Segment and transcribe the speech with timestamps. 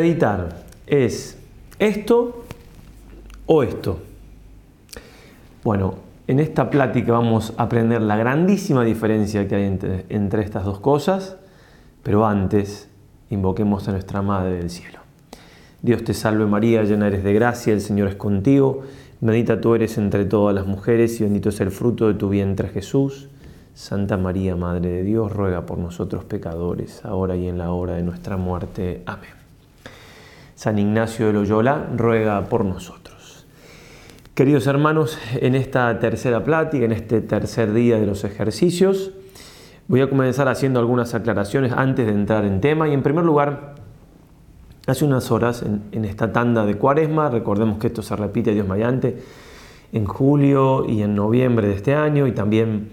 [0.00, 1.36] Meditar es
[1.78, 2.44] esto
[3.44, 3.98] o esto.
[5.62, 5.96] Bueno,
[6.26, 10.80] en esta plática vamos a aprender la grandísima diferencia que hay entre, entre estas dos
[10.80, 11.36] cosas,
[12.02, 12.88] pero antes
[13.28, 15.00] invoquemos a nuestra Madre del Cielo.
[15.82, 18.84] Dios te salve María, llena eres de gracia, el Señor es contigo,
[19.20, 22.68] bendita tú eres entre todas las mujeres y bendito es el fruto de tu vientre
[22.68, 23.28] Jesús.
[23.74, 28.02] Santa María, Madre de Dios, ruega por nosotros pecadores, ahora y en la hora de
[28.02, 29.02] nuestra muerte.
[29.04, 29.39] Amén.
[30.60, 33.46] San Ignacio de Loyola ruega por nosotros.
[34.34, 39.10] Queridos hermanos, en esta tercera plática, en este tercer día de los ejercicios,
[39.88, 43.76] voy a comenzar haciendo algunas aclaraciones antes de entrar en tema y en primer lugar,
[44.86, 49.16] hace unas horas en, esta tanda de cuaresma, recordemos que esto se repite Dios mediante
[49.94, 52.90] en julio y en noviembre de este año y también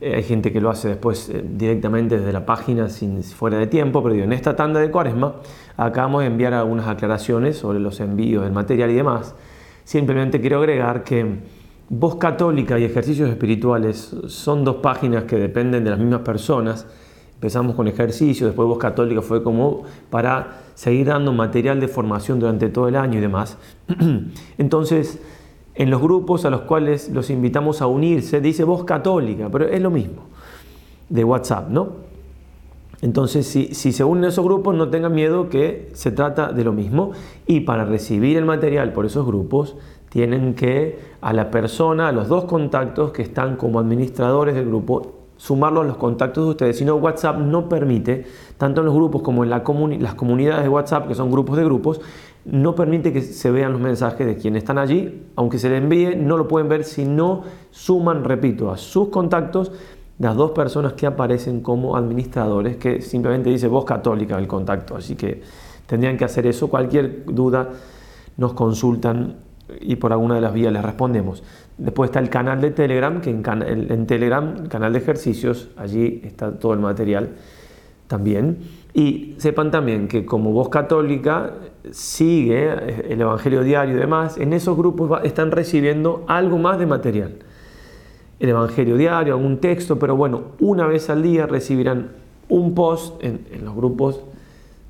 [0.00, 3.68] eh, hay gente que lo hace después eh, directamente desde la página sin fuera de
[3.68, 5.36] tiempo, pero en esta tanda de cuaresma
[5.76, 9.34] acabamos de enviar algunas aclaraciones sobre los envíos del material y demás.
[9.84, 11.40] Simplemente quiero agregar que
[11.88, 16.86] Voz Católica y Ejercicios Espirituales son dos páginas que dependen de las mismas personas.
[17.34, 22.68] Empezamos con ejercicio, después Voz Católica fue como para seguir dando material de formación durante
[22.70, 23.58] todo el año y demás.
[24.58, 25.20] Entonces,
[25.76, 29.80] en los grupos a los cuales los invitamos a unirse, dice voz católica, pero es
[29.80, 30.22] lo mismo,
[31.08, 32.05] de WhatsApp, ¿no?
[33.02, 37.12] Entonces, si, se unen esos grupos, no tengan miedo que se trata de lo mismo.
[37.46, 39.76] Y para recibir el material por esos grupos,
[40.08, 45.12] tienen que a la persona, a los dos contactos que están como administradores del grupo,
[45.36, 46.78] sumarlos a los contactos de ustedes.
[46.78, 48.24] Si no, WhatsApp no permite,
[48.56, 49.62] tanto en los grupos como en la
[49.98, 52.00] las comunidades de WhatsApp, que son grupos de grupos,
[52.46, 56.14] no permite que se vean los mensajes de quienes están allí, aunque se les envíe,
[56.14, 59.72] no lo pueden ver si no suman, repito, a sus contactos
[60.18, 65.14] las dos personas que aparecen como administradores, que simplemente dice voz católica el contacto, así
[65.14, 65.42] que
[65.86, 66.68] tendrían que hacer eso.
[66.68, 67.68] Cualquier duda
[68.36, 69.36] nos consultan
[69.80, 71.42] y por alguna de las vías les respondemos.
[71.76, 76.52] Después está el canal de Telegram, que en, en Telegram, canal de ejercicios, allí está
[76.58, 77.30] todo el material
[78.06, 78.58] también.
[78.94, 81.52] Y sepan también que como voz católica
[81.90, 87.34] sigue el Evangelio diario y demás, en esos grupos están recibiendo algo más de material.
[88.38, 92.10] El Evangelio diario, algún texto, pero bueno, una vez al día recibirán
[92.48, 94.20] un post en, los grupos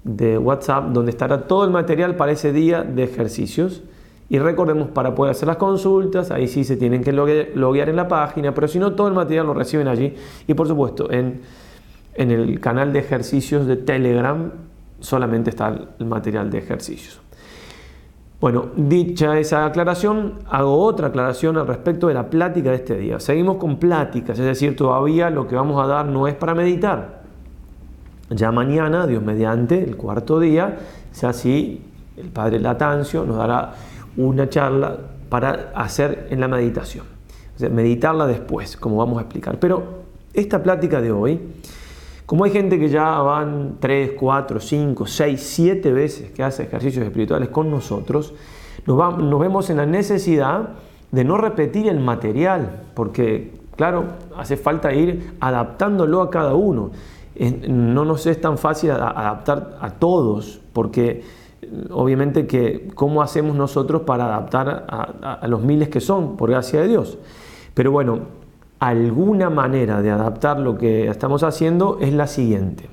[0.05, 3.83] de WhatsApp donde estará todo el material para ese día de ejercicios.
[4.29, 8.09] Y recordemos, para poder hacer las consultas, ahí sí se tienen que loguear en la
[8.09, 10.15] página, pero si no, todo el material lo reciben allí.
[10.49, 11.41] Y por supuesto, en
[12.17, 14.51] en el canal de ejercicios de Telegram
[15.01, 15.69] solamente está
[15.99, 17.21] el material de ejercicios.
[18.39, 23.19] Bueno, dicha esa aclaración, hago otra aclaración al respecto de la plática de este día.
[23.19, 27.23] Seguimos con pláticas, es decir, todavía lo que vamos a dar no es para meditar.
[28.29, 30.77] Ya mañana, Dios mediante, el cuarto día,
[31.13, 31.83] sea así,
[32.19, 33.73] el Padre Latancio nos dará
[34.19, 34.99] una charla
[35.31, 37.07] para hacer en la meditación.
[37.57, 39.59] O sea, meditarla después, como vamos a explicar.
[39.59, 40.03] Pero
[40.35, 41.41] esta plática de hoy
[42.27, 47.05] como hay gente que ya van 3, 4, 5, 6, 7 veces que hace ejercicios
[47.05, 48.35] espirituales con nosotros,
[48.85, 50.71] nos, vemos en la necesidad
[51.13, 54.07] de no repetir el material, porque claro,
[54.37, 56.91] hace falta ir adaptándolo a cada uno.
[57.69, 61.23] No nos es tan fácil adaptar a todos, porque
[61.91, 66.81] obviamente que cómo hacemos nosotros para adaptar a, a los miles que son, por gracia
[66.81, 67.19] de Dios.
[67.75, 68.21] Pero bueno,
[68.79, 72.89] alguna manera de adaptar lo que estamos haciendo es la siguiente.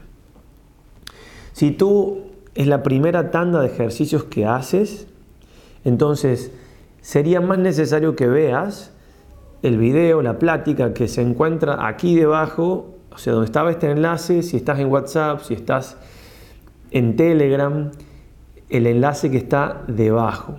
[1.51, 2.23] Si tú
[2.55, 5.07] es la primera tanda de ejercicios que haces,
[5.83, 6.51] entonces
[7.01, 8.91] sería más necesario que veas
[9.61, 14.43] el video, la plática que se encuentra aquí debajo, o sea, donde estaba este enlace,
[14.43, 15.97] si estás en WhatsApp, si estás
[16.91, 17.91] en Telegram,
[18.69, 20.55] el enlace que está debajo,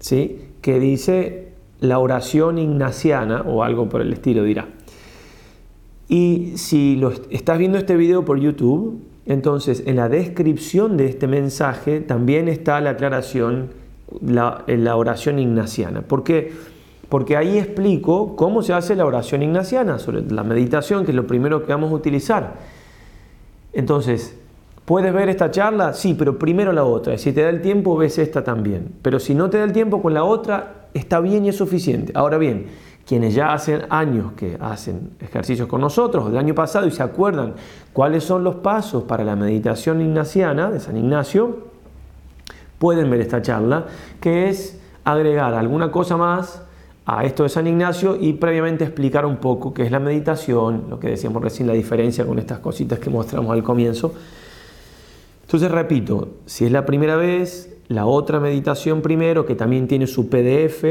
[0.00, 0.48] ¿sí?
[0.60, 1.51] que dice
[1.82, 4.68] la oración ignaciana o algo por el estilo dirá.
[6.08, 7.00] Y si
[7.30, 12.80] estás viendo este video por YouTube, entonces en la descripción de este mensaje también está
[12.80, 13.70] la aclaración,
[14.20, 16.02] la, la oración ignaciana.
[16.02, 16.52] ¿Por qué?
[17.08, 21.26] Porque ahí explico cómo se hace la oración ignaciana, sobre la meditación, que es lo
[21.26, 22.54] primero que vamos a utilizar.
[23.72, 24.38] Entonces,
[24.84, 25.94] ¿Puedes ver esta charla?
[25.94, 27.16] Sí, pero primero la otra.
[27.16, 28.96] Si te da el tiempo, ves esta también.
[29.00, 32.12] Pero si no te da el tiempo con la otra, está bien y es suficiente.
[32.16, 32.66] Ahora bien,
[33.06, 37.54] quienes ya hacen años que hacen ejercicios con nosotros, del año pasado, y se acuerdan
[37.92, 41.68] cuáles son los pasos para la meditación ignaciana de San Ignacio,
[42.78, 43.86] pueden ver esta charla,
[44.20, 46.62] que es agregar alguna cosa más
[47.06, 50.98] a esto de San Ignacio y previamente explicar un poco qué es la meditación, lo
[50.98, 54.14] que decíamos recién, la diferencia con estas cositas que mostramos al comienzo
[55.52, 60.30] Entonces repito, si es la primera vez, la otra meditación primero, que también tiene su
[60.30, 60.82] PDF,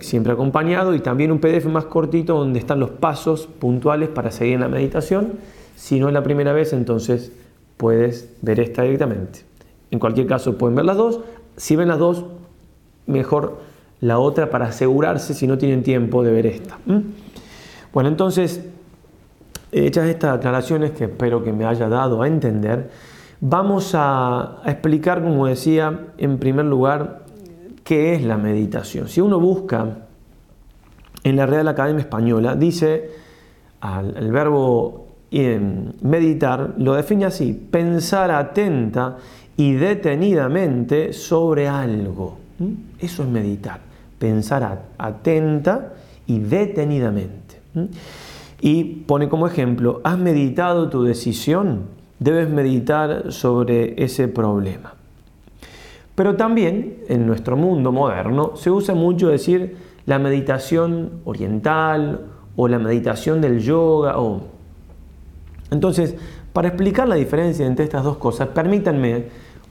[0.00, 4.54] siempre acompañado, y también un PDF más cortito donde están los pasos puntuales para seguir
[4.54, 5.34] en la meditación.
[5.76, 7.30] Si no es la primera vez, entonces
[7.76, 9.42] puedes ver esta directamente.
[9.92, 11.20] En cualquier caso, pueden ver las dos.
[11.56, 12.24] Si ven las dos,
[13.06, 13.60] mejor
[14.00, 16.78] la otra para asegurarse si no tienen tiempo de ver esta.
[17.92, 18.60] Bueno, entonces,
[19.70, 22.90] hechas estas aclaraciones que espero que me haya dado a entender,
[23.46, 27.26] Vamos a, explicar, como decía, en primer lugar,
[27.84, 29.06] qué es la meditación.
[29.06, 29.98] Si uno busca
[31.22, 33.10] en la Real Academia Española, dice
[34.16, 39.18] el verbo em, meditar, lo define así, pensar atenta
[39.58, 42.38] y detenidamente sobre algo.
[42.58, 42.72] ¿Mm?
[42.98, 43.80] Eso es meditar,
[44.18, 45.92] pensar atenta
[46.26, 47.60] y detenidamente.
[47.74, 47.84] ¿Mm?
[48.62, 51.93] Y pone como ejemplo, ¿has meditado tu decisión?
[52.18, 54.94] Debes meditar sobre ese problema.
[56.14, 59.76] Pero también en nuestro mundo moderno se usa mucho decir
[60.06, 62.26] la meditación oriental
[62.56, 64.18] o la meditación del yoga.
[64.18, 64.42] O...
[65.70, 66.14] Entonces,
[66.52, 69.24] para explicar la diferencia entre estas dos cosas, permítanme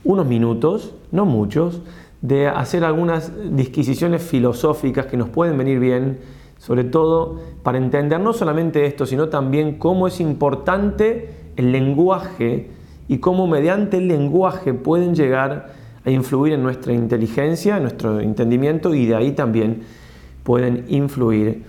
[0.04, 1.82] unos minutos, no muchos,
[2.22, 6.20] de hacer algunas disquisiciones filosóficas que nos pueden venir bien,
[6.58, 12.70] sobre todo para entender no solamente esto, sino también cómo es importante el lenguaje
[13.08, 15.74] y cómo mediante el lenguaje pueden llegar
[16.06, 19.84] a influir en nuestra inteligencia, en nuestro entendimiento y de ahí también
[20.44, 21.64] pueden influir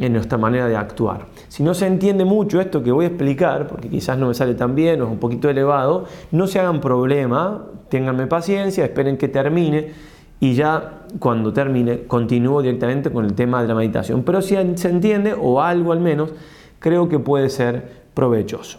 [0.00, 1.26] en nuestra manera de actuar.
[1.48, 4.54] Si no se entiende mucho esto que voy a explicar, porque quizás no me sale
[4.54, 9.28] tan bien o es un poquito elevado, no se hagan problema, ténganme paciencia, esperen que
[9.28, 9.92] termine
[10.40, 14.22] y ya cuando termine continúo directamente con el tema de la meditación.
[14.22, 16.30] Pero si se entiende, o algo al menos,
[16.78, 18.78] creo que puede ser provechoso.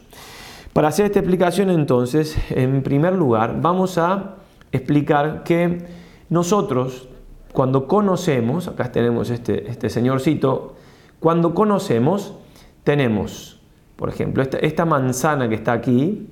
[0.73, 4.35] Para hacer esta explicación entonces, en primer lugar, vamos a
[4.71, 5.85] explicar que
[6.29, 7.09] nosotros,
[7.53, 10.75] cuando conocemos, acá tenemos este, este señorcito,
[11.19, 12.35] cuando conocemos,
[12.83, 13.59] tenemos,
[13.95, 16.29] por ejemplo, esta, manzana que está aquí,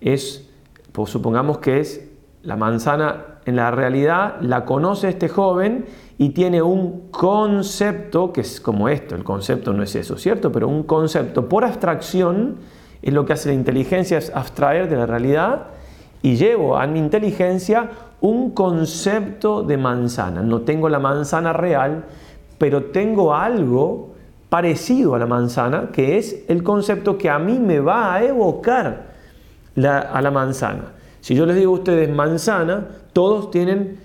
[0.00, 0.48] es,
[0.92, 2.10] pues supongamos que es
[2.42, 5.86] la manzana en la realidad, la conoce este joven
[6.18, 10.52] y tiene un concepto que es como esto, el concepto no es eso, ¿cierto?
[10.52, 12.56] Pero un concepto por abstracción,
[13.02, 15.66] es lo que hace la inteligencia, es abstraer de la realidad
[16.22, 17.90] y llevo a mi inteligencia
[18.20, 20.42] un concepto de manzana.
[20.42, 22.04] No tengo la manzana real,
[22.58, 24.14] pero tengo algo
[24.48, 29.08] parecido a la manzana, que es el concepto que a mí me va a evocar
[29.76, 30.92] a la manzana.
[31.20, 33.98] Si yo les digo a ustedes manzana, todos tienen,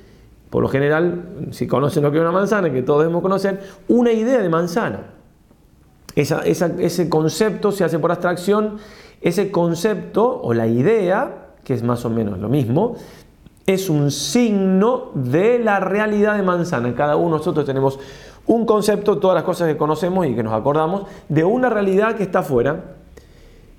[0.50, 4.12] por lo general, si conocen lo que es una manzana, que todos debemos conocer, una
[4.12, 5.00] idea de manzana
[6.16, 8.78] ese concepto se hace por abstracción,
[9.22, 12.96] ese concepto o la idea, que es más o menos lo mismo,
[13.66, 16.94] es un signo de la realidad de manzana.
[16.96, 18.00] Cada uno de nosotros tenemos
[18.46, 22.24] un concepto, todas las cosas que conocemos y que nos acordamos, de una realidad que
[22.24, 22.96] está afuera.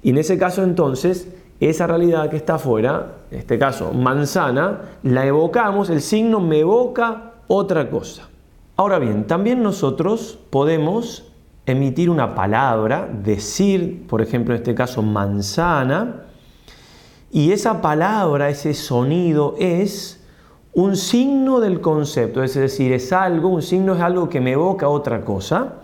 [0.03, 1.29] Y en ese caso entonces,
[1.61, 7.33] esa realidad que está afuera, en este caso manzana, la evocamos, el signo me evoca
[7.47, 8.29] otra cosa.
[8.77, 11.31] Ahora bien, también nosotros podemos
[11.67, 16.25] emitir una palabra, decir, por ejemplo, en este caso, manzana,
[17.31, 20.21] y esa palabra, ese sonido es
[20.73, 24.89] un signo del concepto, es decir, es algo, un signo es algo que me evoca
[24.89, 25.75] otra cosa,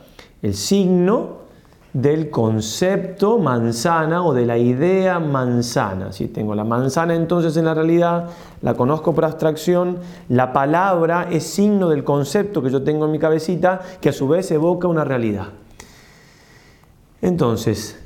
[0.42, 1.40] el signo
[1.92, 6.12] del concepto manzana o de la idea manzana.
[6.12, 8.28] Si tengo la manzana entonces en la realidad,
[8.62, 13.18] la conozco por abstracción, la palabra es signo del concepto que yo tengo en mi
[13.18, 15.48] cabecita que a su vez evoca una realidad.
[17.22, 17.98] Entonces,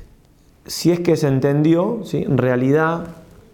[0.65, 2.23] si es que se entendió, ¿sí?
[2.23, 3.07] en realidad,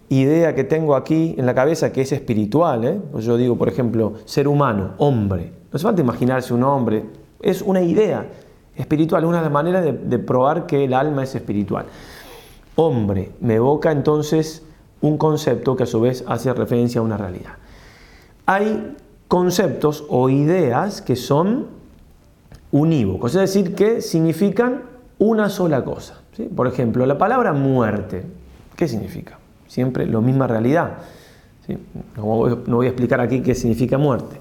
[0.10, 3.00] idea que tengo aquí en la cabeza que es espiritual, ¿eh?
[3.12, 7.06] pues yo digo, por ejemplo, ser humano, hombre, no hace falta imaginarse un hombre,
[7.42, 8.28] es una idea
[8.76, 11.86] espiritual, una manera de, de probar que el alma es espiritual.
[12.76, 14.64] Hombre me evoca entonces
[15.02, 17.54] un concepto que a su vez hace referencia a una realidad.
[18.46, 18.96] Hay
[19.28, 21.68] conceptos o ideas que son
[22.72, 24.91] unívocos, es decir, que significan
[25.22, 26.16] una sola cosa.
[26.56, 28.26] Por ejemplo, la palabra muerte,
[28.76, 29.38] ¿qué significa?
[29.68, 30.94] Siempre la misma realidad.
[32.18, 34.38] No, voy, a explicar aquí qué significa muerte.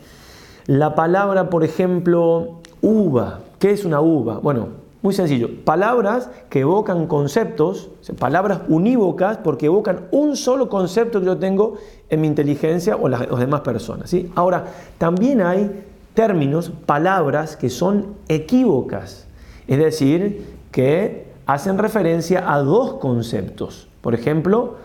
[0.64, 4.38] La palabra, por ejemplo, uva, ¿qué es una uva?
[4.38, 4.68] Bueno,
[5.02, 11.36] muy sencillo, palabras que evocan conceptos, palabras unívocas porque evocan un solo concepto que yo
[11.36, 11.74] tengo
[12.08, 14.08] en mi inteligencia o las, demás personas.
[14.08, 14.32] ¿sí?
[14.34, 14.64] Ahora,
[14.96, 15.84] también hay
[16.14, 19.26] términos, palabras que son equívocas,
[19.68, 23.88] es decir, que hacen referencia a dos conceptos.
[24.00, 24.76] Por ejemplo,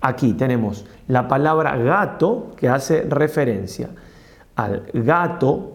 [0.00, 3.90] aquí tenemos la palabra gato que hace referencia
[4.56, 5.72] al gato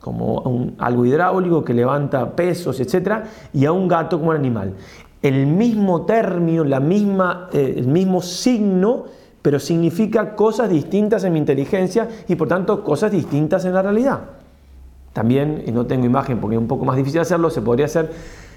[0.00, 4.74] como algo hidráulico que levanta pesos, etc., y a un gato como un animal.
[5.22, 9.04] El mismo término, la misma, eh, el mismo signo,
[9.40, 14.20] pero significa cosas distintas en mi inteligencia y por tanto cosas distintas en la realidad.
[15.12, 18.10] También, y no tengo imagen porque es un poco más difícil hacerlo, se podría hacer,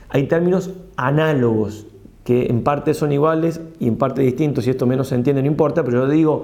[0.10, 1.88] hay términos análogos
[2.24, 5.48] que en parte son iguales y en parte distintos, y esto menos se entiende, no
[5.48, 6.44] importa, pero yo digo,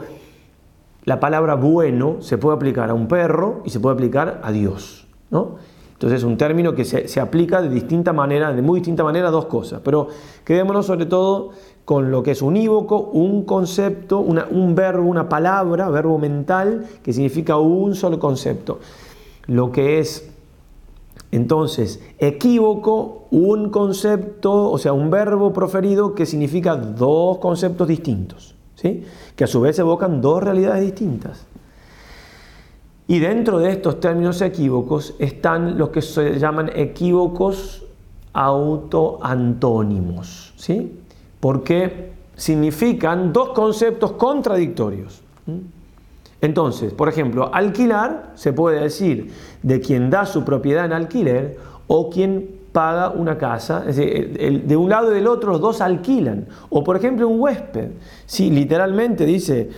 [1.06, 5.08] la palabra bueno se puede aplicar a un perro y se puede aplicar a Dios.
[5.32, 5.56] ¿no?
[5.94, 9.32] Entonces es un término que se, aplica de distinta manera, de muy distinta manera a
[9.32, 9.82] dos cosas.
[9.84, 10.08] Pero
[10.44, 11.52] quedémonos sobre todo
[11.86, 17.58] con lo que es unívoco, un concepto, un verbo, una palabra, verbo mental, que significa
[17.58, 18.80] un solo concepto.
[19.46, 20.31] Lo que es
[21.32, 28.56] entonces equívoco, un concepto, o sea, un verbo proferido que significa dos conceptos distintos
[29.36, 31.48] que a su vez evocan dos realidades distintas.
[33.08, 37.84] Y dentro de estos términos equívocos están los que se llaman equívocos
[38.34, 40.98] autoantónimos, ¿sí?
[41.40, 45.22] porque significan dos conceptos contradictorios.
[46.42, 49.32] Entonces, por ejemplo, alquilar se puede decir
[49.62, 51.58] de quien da su propiedad en alquiler
[51.88, 56.48] o quien paga una casa, de un lado y del otro los dos alquilan.
[56.70, 57.92] O por ejemplo un huésped,
[58.26, 59.70] si literalmente dice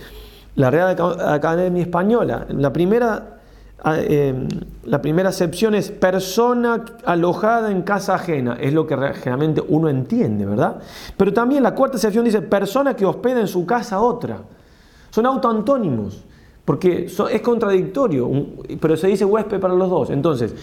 [0.54, 3.40] la Real Academia Española, la primera,
[3.84, 4.48] em,
[4.84, 10.46] la primera acepción es persona alojada en casa ajena, es lo que generalmente uno entiende,
[10.46, 10.76] ¿verdad?
[11.16, 14.38] Pero también la cuarta acepción dice persona que hospeda en su casa otra.
[15.10, 16.24] Son autoantónimos,
[16.64, 18.30] porque es contradictorio,
[18.80, 20.10] pero se dice huésped para los dos.
[20.10, 20.54] Entonces,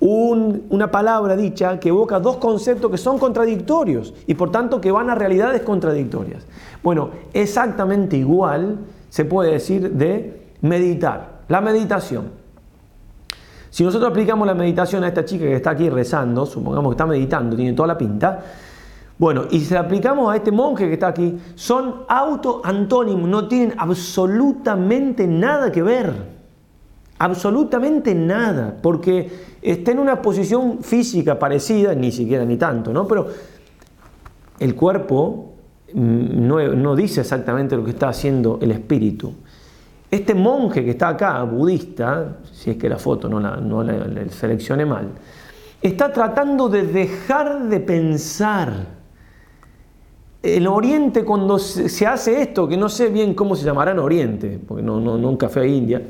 [0.00, 5.10] una palabra dicha que evoca dos conceptos que son contradictorios y por tanto que van
[5.10, 6.46] a realidades contradictorias.
[6.82, 12.30] Bueno, exactamente igual se puede decir de meditar, la meditación.
[13.70, 17.06] Si nosotros aplicamos la meditación a esta chica que está aquí rezando, supongamos que está
[17.06, 18.40] meditando, tiene toda la pinta,
[19.18, 25.26] bueno, y si aplicamos a este monje que está aquí, son autoantónimos, no tienen absolutamente
[25.26, 26.38] nada que ver.
[27.18, 29.28] Absolutamente nada, porque
[29.60, 33.08] está en una posición física parecida, ni siquiera ni tanto, ¿no?
[33.08, 33.26] Pero
[34.60, 35.54] el cuerpo
[35.94, 39.32] no, dice exactamente lo que está haciendo el espíritu.
[40.08, 44.28] Este monje que está acá, budista, si es que la foto no la, no la,
[44.30, 45.08] seleccione mal,
[45.82, 48.97] está tratando de dejar de pensar.
[50.42, 54.60] El Oriente cuando se hace esto, que no sé bien cómo se llamará en Oriente,
[54.66, 56.02] porque no, no, nunca fui a India,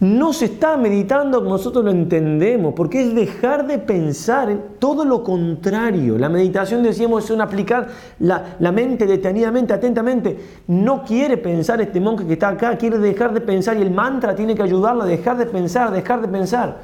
[0.00, 5.22] no se está meditando nosotros lo entendemos, porque es dejar de pensar en todo lo
[5.22, 6.18] contrario.
[6.18, 7.88] La meditación, decíamos, es un aplicar
[8.18, 10.36] la, la, mente detenidamente, atentamente.
[10.66, 14.34] No quiere pensar este monje que está acá, quiere dejar de pensar y el mantra
[14.34, 16.78] tiene que ayudarlo a dejar de pensar, dejar de pensar.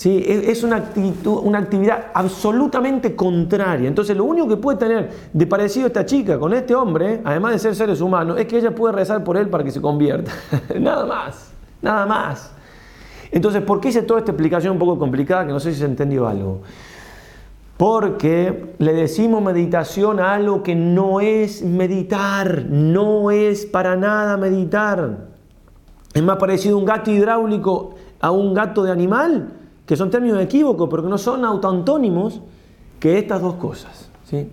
[0.00, 0.24] ¿Sí?
[0.26, 3.86] Es una, actitud, una actividad absolutamente contraria.
[3.86, 7.58] Entonces lo único que puede tener de parecido esta chica con este hombre, además de
[7.58, 10.32] ser seres humanos, es que ella puede rezar por él para que se convierta.
[10.80, 11.52] nada más,
[11.82, 12.50] nada más.
[13.30, 15.84] Entonces, ¿por qué hice toda esta explicación un poco complicada que no sé si se
[15.84, 16.62] entendió algo?
[17.76, 25.26] Porque le decimos meditación a algo que no es meditar, no es para nada meditar.
[26.14, 29.59] Es más parecido un gato hidráulico a un gato de animal
[29.90, 32.40] que son términos equívocos, pero que no son autoantónimos
[33.00, 34.08] que estas dos cosas.
[34.24, 34.48] ¿sí?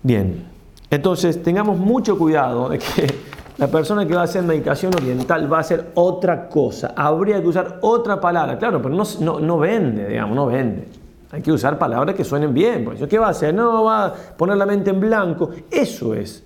[0.00, 0.46] Bien,
[0.88, 3.12] entonces tengamos mucho cuidado de que
[3.58, 6.94] la persona que va a hacer meditación oriental va a hacer otra cosa.
[6.96, 10.86] Habría que usar otra palabra, claro, pero no, no, vende, digamos, no vende.
[11.32, 12.84] Hay que usar palabras que suenen bien.
[12.84, 13.52] Porque ¿Qué va a hacer?
[13.52, 15.50] No va a poner la mente en blanco.
[15.68, 16.44] Eso es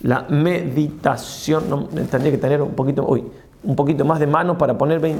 [0.00, 1.68] la meditación.
[1.68, 3.22] No, tendría que tener un poquito, uy,
[3.64, 5.14] un poquito más de mano para poner...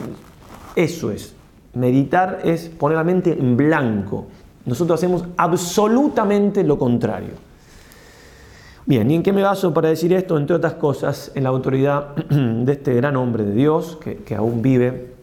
[0.75, 1.35] Eso es.
[1.75, 4.27] Meditar es poner la mente en blanco.
[4.67, 7.35] Nosotros hacemos absolutamente lo contrario.
[8.87, 10.37] Bien, ¿y en qué me baso para decir esto?
[10.37, 15.15] Entre otras cosas, en la autoridad de este gran hombre de Dios, que, aún vive,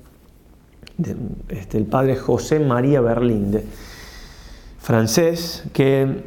[1.49, 3.65] este, el padre José María Berlinde,
[4.79, 6.23] francés, que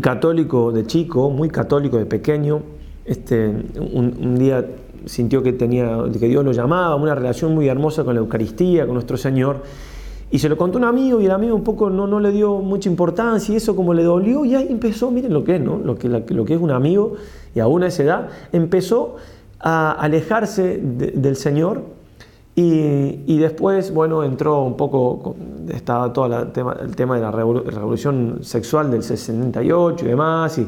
[0.00, 2.62] católico de chico, muy católico de pequeño,
[3.04, 4.64] este, un día
[5.06, 8.94] sintió que, tenía, que Dios lo llamaba, una relación muy hermosa con la Eucaristía, con
[8.94, 9.62] nuestro Señor.
[10.30, 12.58] Y se lo contó un amigo y el amigo un poco no, no le dio
[12.58, 15.78] mucha importancia y eso como le dolió y ahí empezó, miren lo que es, ¿no?
[15.78, 17.14] lo, que, lo que es un amigo
[17.52, 19.16] y aún a esa edad, empezó
[19.58, 21.82] a alejarse del Señor
[22.54, 25.34] y, y, después, bueno, entró un poco,
[25.68, 30.60] estaba todo el tema de la revolución sexual del 68 y demás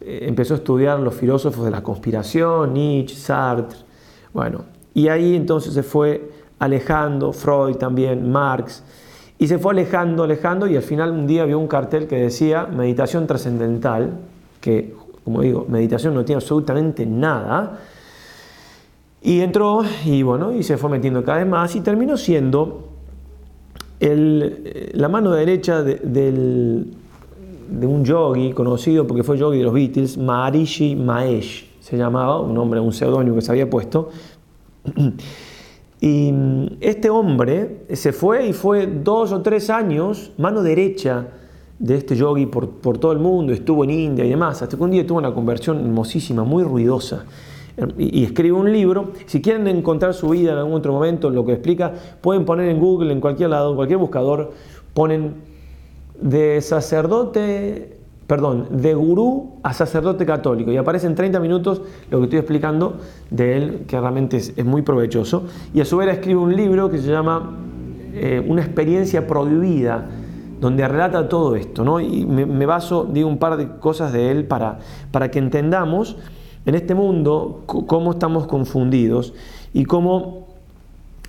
[0.00, 3.78] empezó a estudiar los filósofos de la conspiración, Nietzsche, Sartre,
[4.32, 8.82] bueno, y ahí entonces se fue alejando, Freud también, Marx,
[9.38, 12.66] y se fue alejando, alejando, y al final un día vio un cartel que decía
[12.66, 14.12] meditación trascendental,
[14.60, 17.78] que, como digo, meditación no tiene absolutamente nada,
[19.22, 22.90] y entró y bueno, y se fue metiendo cada vez más y terminó siendo
[23.98, 26.84] el, la mano derecha de,
[27.68, 32.56] de un yogi conocido porque fue yogi de los Beatles, Maharishi Mahesh, se llamaba, un
[32.58, 34.10] hombre, un seudónimo que se había puesto.
[35.98, 36.30] Y
[36.82, 41.28] este hombre se fue y fue dos o tres años mano derecha
[41.78, 44.82] de este yogi por, por todo el mundo, estuvo en India y demás, hasta que
[44.82, 47.24] un día tuvo una conversión hermosísima, muy ruidosa
[47.98, 49.12] y, escribe un libro.
[49.26, 52.80] Si quieren encontrar su vida en algún otro momento, lo que explica, pueden poner en
[52.80, 54.52] Google, en cualquier lado, en cualquier buscador,
[54.94, 55.34] ponen
[56.20, 60.72] de sacerdote, perdón, de gurú a sacerdote católico.
[60.72, 62.98] Y aparece en 30 minutos lo que estoy explicando
[63.30, 65.44] de él, que realmente es, muy provechoso.
[65.74, 67.56] Y a su vez escribe un libro que se llama
[68.12, 70.08] eh, Una experiencia prohibida
[70.60, 72.00] donde relata todo esto, ¿no?
[72.00, 74.78] Y me, baso, digo, un par de cosas de él para,
[75.10, 76.16] para que entendamos
[76.64, 79.34] en este mundo cómo estamos confundidos
[79.72, 80.45] y cómo,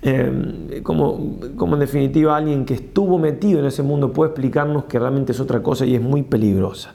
[0.02, 5.40] eh, en definitiva alguien que estuvo metido en ese mundo puede explicarnos que realmente es
[5.40, 6.94] otra cosa y es muy peligrosa.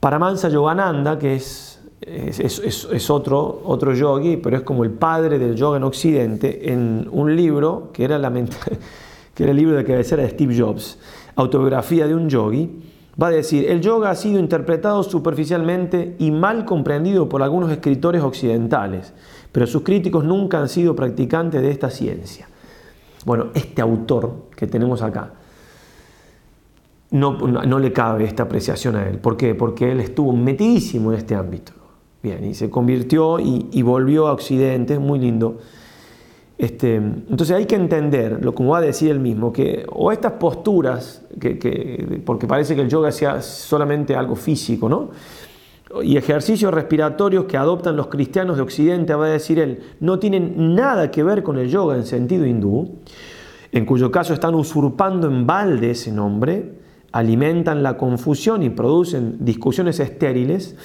[0.00, 5.78] Paramansa Yogananda, que es, es, otro, otro yogi, pero es como el padre del yoga
[5.78, 8.30] en Occidente, en un libro que era, la,
[9.34, 10.98] que era el libro de cabecera de Steve Jobs,
[11.34, 12.82] Autobiografía de un yogi,
[13.20, 18.22] Va a decir, el yoga ha sido interpretado superficialmente y mal comprendido por algunos escritores
[18.22, 19.14] occidentales,
[19.52, 22.48] pero sus críticos nunca han sido practicantes de esta ciencia.
[23.24, 25.32] Bueno, este autor que tenemos acá,
[27.10, 29.18] no, no, le cabe esta apreciación a él.
[29.18, 29.54] ¿Por qué?
[29.54, 31.72] Porque él estuvo metidísimo en este ámbito.
[32.22, 35.58] Bien, y se convirtió y, y volvió a Occidente, es muy lindo
[36.58, 40.32] este, entonces hay que entender, lo como va a decir él mismo, que o estas
[40.32, 45.10] posturas, que, porque parece que el yoga sea solamente algo físico, ¿no?
[46.02, 50.74] Y ejercicios respiratorios que adoptan los cristianos de Occidente, va a decir él, no tienen
[50.74, 52.96] nada que ver con el yoga en sentido hindú,
[53.72, 56.78] en cuyo caso están usurpando en balde ese nombre,
[57.12, 60.76] alimentan la confusión y producen discusiones estériles,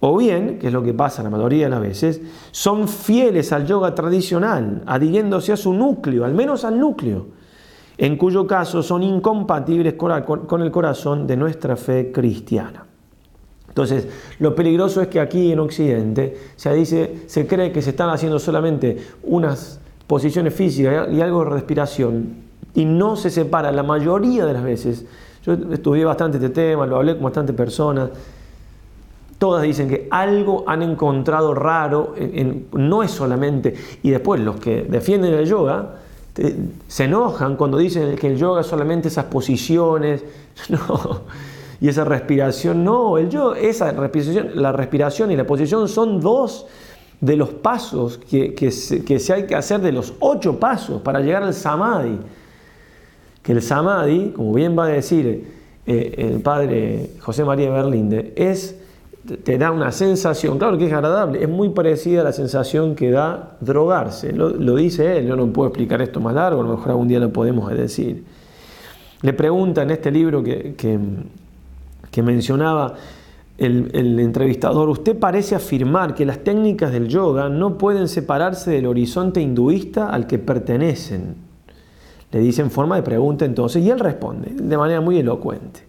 [0.00, 2.20] o bien, que es lo que pasa la mayoría de las veces,
[2.50, 7.28] son fieles al yoga tradicional, adhiriéndose a su núcleo, al menos al núcleo,
[7.98, 12.86] en cuyo caso son incompatibles con el corazón de nuestra fe cristiana.
[13.72, 14.06] Entonces,
[14.38, 18.38] lo peligroso es que aquí en Occidente se dice, se cree que se están haciendo
[18.38, 22.42] solamente unas posiciones físicas y algo de respiración
[22.74, 25.06] y no se separa la mayoría de las veces.
[25.44, 28.10] Yo estudié bastante este tema, lo hablé con bastantes personas
[29.42, 32.14] Todas dicen que algo han encontrado raro,
[32.74, 35.96] no es solamente, y después los que defienden el yoga
[36.86, 40.22] se enojan cuando dicen que el yoga es solamente esas posiciones,
[40.68, 41.22] no,
[41.82, 46.66] y esa respiración, no, el yoga, esa respiración, la respiración y la posición son dos
[47.20, 51.52] de los pasos que, se, hay que hacer, de los ocho pasos para llegar al
[51.52, 52.20] samadhi.
[53.42, 55.44] Que el samadhi, como bien va a decir
[55.84, 58.76] eh, el padre José María Berlinde, es
[59.42, 63.10] te da una sensación, claro que es agradable, es muy parecida a la sensación que
[63.10, 64.32] da drogarse.
[64.32, 67.18] Lo, dice él, yo no puedo explicar esto más largo, a lo mejor algún día
[67.18, 68.22] lo podemos decir.
[69.20, 70.96] Le pregunta en este libro que, que,
[72.20, 72.96] mencionaba
[73.56, 78.86] el, el, entrevistador, usted parece afirmar que las técnicas del yoga no pueden separarse del
[78.86, 81.36] horizonte hinduista al que pertenecen.
[82.32, 85.84] Le dice en forma de pregunta entonces, y él responde de manera muy elocuente.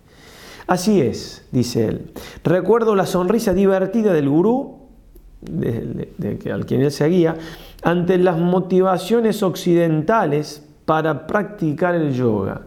[0.67, 2.11] Así es, dice él.
[2.43, 4.79] Recuerdo la sonrisa divertida del gurú,
[5.41, 7.35] de, al quien él seguía,
[7.81, 12.61] ante las motivaciones occidentales para practicar el yoga.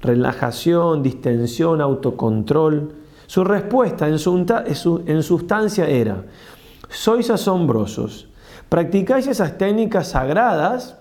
[0.00, 2.94] Relajación, distensión, autocontrol.
[3.26, 4.18] Su respuesta en,
[5.22, 6.24] sustancia era,
[6.88, 8.26] sois asombrosos,
[8.68, 10.96] practicáis esas técnicas sagradas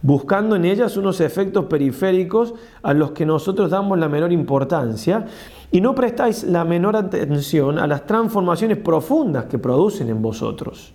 [0.00, 5.26] buscando en ellas unos efectos periféricos a los que nosotros damos la menor importancia
[5.70, 10.92] y no prestáis la menor atención a las transformaciones profundas que producen en vosotros.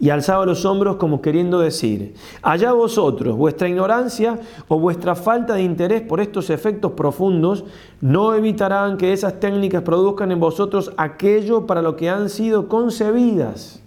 [0.00, 5.62] Y alzaba los hombros como queriendo decir, allá vosotros, vuestra ignorancia o vuestra falta de
[5.62, 7.64] interés por estos efectos profundos
[8.00, 13.82] no evitarán que esas técnicas produzcan en vosotros aquello para lo que han sido concebidas.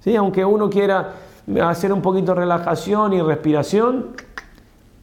[0.00, 0.16] ¿Sí?
[0.16, 1.14] Aunque uno quiera
[1.62, 4.16] hacer un poquito de relajación y respiración,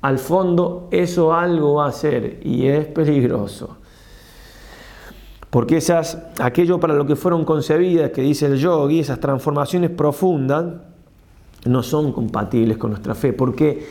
[0.02, 3.78] al fondo eso algo va a hacer y es peligroso.
[5.56, 10.66] Porque esas, aquello para lo que fueron concebidas, que dice el yogi, esas transformaciones profundas,
[11.64, 13.88] no son compatibles con nuestra fe, porque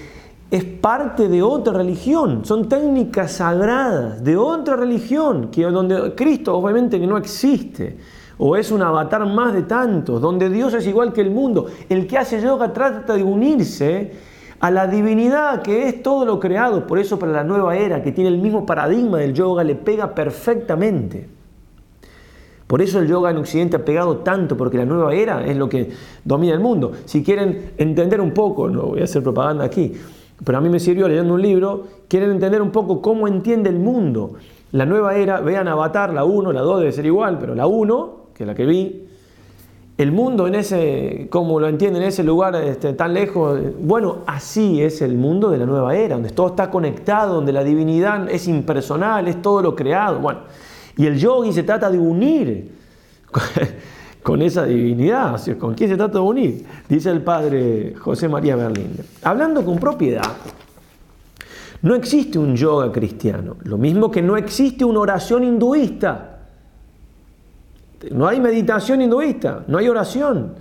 [0.51, 7.01] es parte de otra religión, son técnicas sagradas de otra religión, que donde Cristo obviamente
[7.01, 7.97] que no existe,
[8.37, 11.65] o es un avatar más de tantos, donde Dios es igual que el mundo.
[11.89, 14.13] El que hace yoga trata de unirse
[14.61, 18.13] a la divinidad que es todo lo creado, por eso para la nueva era, que
[18.13, 21.34] tiene el mismo paradigma del yoga, le pega perfectamente.
[22.67, 25.69] Por eso el yoga en Occidente ha pegado tanto, porque la nueva era es lo
[25.69, 25.91] que
[26.25, 26.93] domina el mundo.
[27.05, 29.93] Si quieren entender un poco, no voy a hacer propaganda aquí,
[30.45, 33.79] pero a mí me sirvió leyendo un libro, quieren entender un poco cómo entiende el
[33.79, 34.35] mundo.
[34.73, 38.17] La nueva era, vean Avatar, la 1, la 2 debe ser igual, pero la 1,
[38.35, 39.07] que es la que vi,
[39.97, 44.83] el mundo en ese, como lo entienden, en ese lugar este, tan lejos, bueno, así
[44.83, 48.49] es el mundo de la nueva era, donde todo está conectado, donde la divinidad es
[48.49, 50.19] impersonal, es todo lo creado.
[50.19, 50.41] Bueno,
[50.97, 52.71] y el yogi se trata de unir
[54.23, 55.41] con esa divinidad.
[55.59, 56.67] ¿Con quién se trata de unir?
[56.89, 58.97] Dice el padre José María Berlín.
[59.23, 60.37] Hablando con propiedad,
[61.83, 66.31] no existe un yoga cristiano, lo mismo que no existe una oración hinduista.
[68.11, 70.55] No hay meditación hinduista, no hay oración.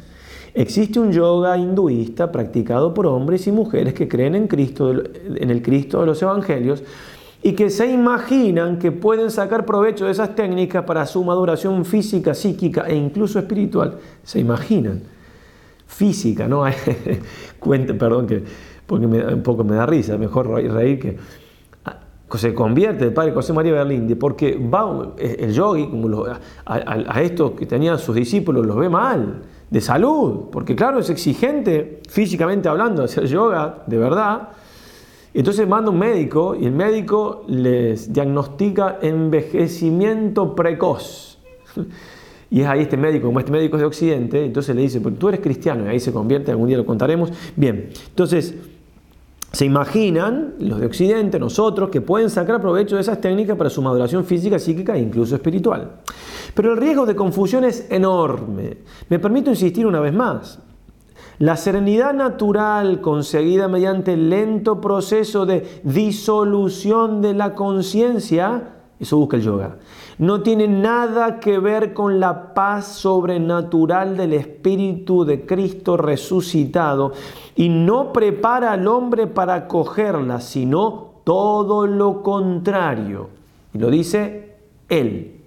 [0.54, 5.62] Existe un yoga hinduista practicado por hombres y mujeres que creen en Cristo, en el
[5.62, 6.84] Cristo de los evangelios,
[7.44, 12.34] y que se imaginan que pueden sacar provecho de esas técnicas para su maduración física,
[12.34, 13.98] psíquica e incluso espiritual.
[14.24, 15.02] Se imaginan.
[15.86, 16.64] Física, ¿no?
[17.60, 18.44] Cuente, perdón, que
[18.86, 21.18] porque un poco me da risa, mejor reír que
[21.86, 21.98] ah,
[22.36, 27.52] se convierte el padre José María Berlinde, porque va el yogi, como a, a, estos
[27.52, 33.04] que tenían sus discípulos, los ve mal, de salud, porque claro, es exigente físicamente hablando
[33.04, 34.50] hacer yoga, de verdad,
[35.40, 41.40] entonces manda un médico y el médico les diagnostica envejecimiento precoz.
[42.54, 45.18] Y es ahí este médico, como este médico es de Occidente, entonces le dice, pues
[45.18, 47.32] tú eres cristiano, y ahí se convierte, algún día lo contaremos.
[47.56, 48.54] Bien, entonces
[49.52, 53.82] se imaginan los de Occidente, nosotros, que pueden sacar provecho de esas técnicas para su
[53.82, 56.02] maduración física, psíquica e incluso espiritual.
[56.54, 58.78] Pero el riesgo de confusión es enorme.
[59.10, 60.60] Me permito insistir una vez más.
[61.40, 69.38] La serenidad natural conseguida mediante el lento proceso de disolución de la conciencia, eso busca
[69.38, 69.78] el yoga,
[70.20, 77.14] no tiene nada que ver con la paz sobrenatural del Espíritu de Cristo resucitado
[77.56, 83.30] y no prepara al hombre para acogerla, sino todo lo contrario.
[83.74, 84.56] Y lo dice
[84.88, 85.42] él,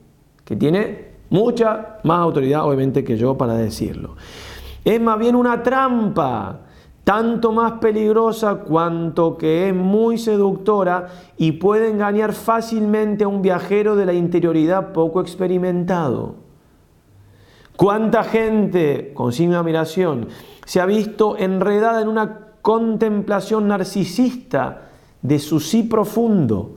[0.44, 4.16] que tiene mucha más autoridad obviamente que yo para decirlo.
[4.86, 6.60] Es más bien una trampa,
[7.02, 13.96] tanto más peligrosa cuanto que es muy seductora y puede engañar fácilmente a un viajero
[13.96, 16.36] de la interioridad poco experimentado.
[17.74, 20.28] ¿Cuánta gente, con sin admiración,
[20.64, 24.82] se ha visto enredada en una contemplación narcisista
[25.20, 26.75] de su sí profundo?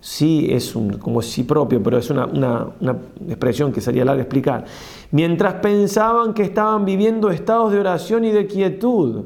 [0.00, 2.96] Sí, es un, como sí propio, pero es una, una
[3.28, 4.64] expresión que sería larga explicar
[5.10, 9.24] mientras pensaban que estaban viviendo estados de oración y de quietud,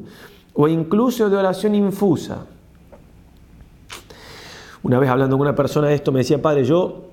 [0.53, 2.45] o incluso de oración infusa.
[4.83, 7.03] Una vez hablando con una persona de esto me decía, padre, yo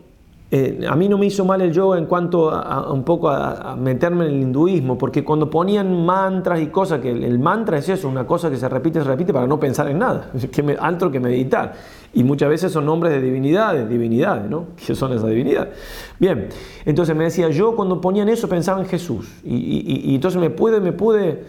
[0.54, 3.74] eh, a mí no me hizo mal el yoga en cuanto a, un poco a,
[3.74, 8.06] meterme en el hinduismo, porque cuando ponían mantras y cosas, que el, mantra es eso,
[8.06, 11.10] una cosa que se repite, se repite para no pensar en nada, que me, alto
[11.10, 11.72] que meditar.
[12.12, 14.66] Y muchas veces son nombres de divinidades, divinidades, ¿no?
[14.86, 15.70] ¿Qué son esas divinidades?
[16.18, 16.48] Bien,
[16.84, 19.40] entonces me decía, yo cuando ponían eso pensaba en Jesús.
[19.42, 21.44] Y, entonces me pude, me pude,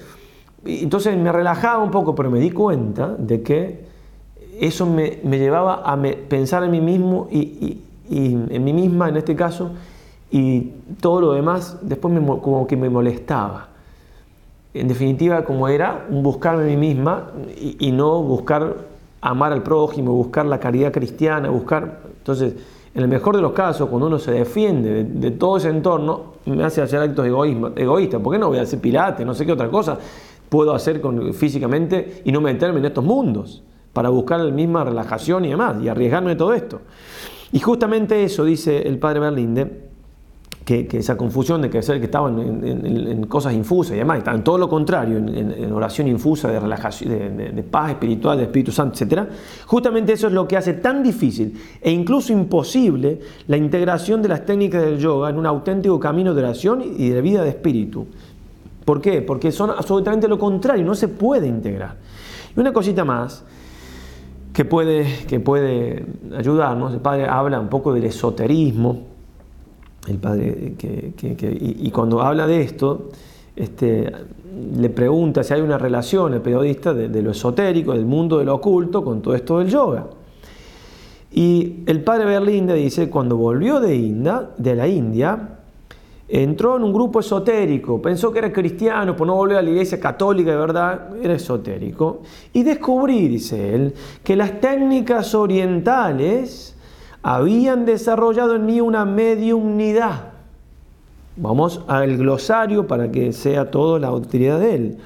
[0.64, 3.86] entonces me relajaba un poco, pero me di cuenta de que
[4.62, 9.36] eso me, llevaba a pensar en mí mismo y y en mí misma en este
[9.36, 9.72] caso,
[10.34, 13.68] y todo lo demás después me, como que me molestaba.
[14.74, 17.30] En definitiva, como era buscarme a mí misma
[17.80, 18.78] y, no buscar
[19.22, 22.00] amar al prójimo, buscar la caridad cristiana, buscar...
[22.18, 22.56] Entonces,
[22.96, 26.64] en el mejor de los casos, cuando uno se defiende de, todo ese entorno, me
[26.64, 28.20] hace hacer actos egoístas.
[28.20, 30.00] ¿Por qué no voy a hacer pilates, no sé qué otra cosa
[30.50, 33.62] puedo hacer con, físicamente y no meterme en estos mundos
[33.92, 36.82] para buscar la misma relajación y demás y arriesgarme de todo esto?
[37.54, 39.84] Y justamente eso dice el padre Berlinde,
[40.66, 44.68] que, esa confusión de que que estaban en, cosas infusas y demás, estaban todo lo
[44.68, 49.28] contrario, en, oración infusa de relajación, de, paz espiritual, de Espíritu Santo, etc.
[49.68, 54.46] Justamente eso es lo que hace tan difícil e incluso imposible la integración de las
[54.46, 58.08] técnicas del yoga en un auténtico camino de oración y de vida de espíritu.
[58.84, 59.22] ¿Por qué?
[59.22, 61.98] Porque son absolutamente lo contrario, no se puede integrar.
[62.58, 63.44] Y una cosita más,
[64.54, 66.06] que puede, que puede
[66.38, 66.94] ayudarnos.
[66.94, 69.08] El padre habla un poco del esoterismo.
[70.08, 73.10] el padre y, cuando habla de esto,
[73.56, 74.12] este,
[74.78, 78.56] le pregunta si hay una relación el periodista de, lo esotérico, del mundo de lo
[78.56, 80.06] oculto, con todo esto del yoga.
[81.32, 85.53] Y el padre Berlinde dice, cuando volvió de, India, de la India,
[86.42, 90.00] entró en un grupo esotérico, pensó que era cristiano, por no volver a la iglesia
[90.00, 93.94] católica, de verdad, era esotérico, y descubrí, dice él,
[94.24, 96.76] que las técnicas orientales
[97.22, 100.32] habían desarrollado en mí una mediumnidad.
[101.36, 104.98] Vamos al glosario para que sea todo la utilidad de él.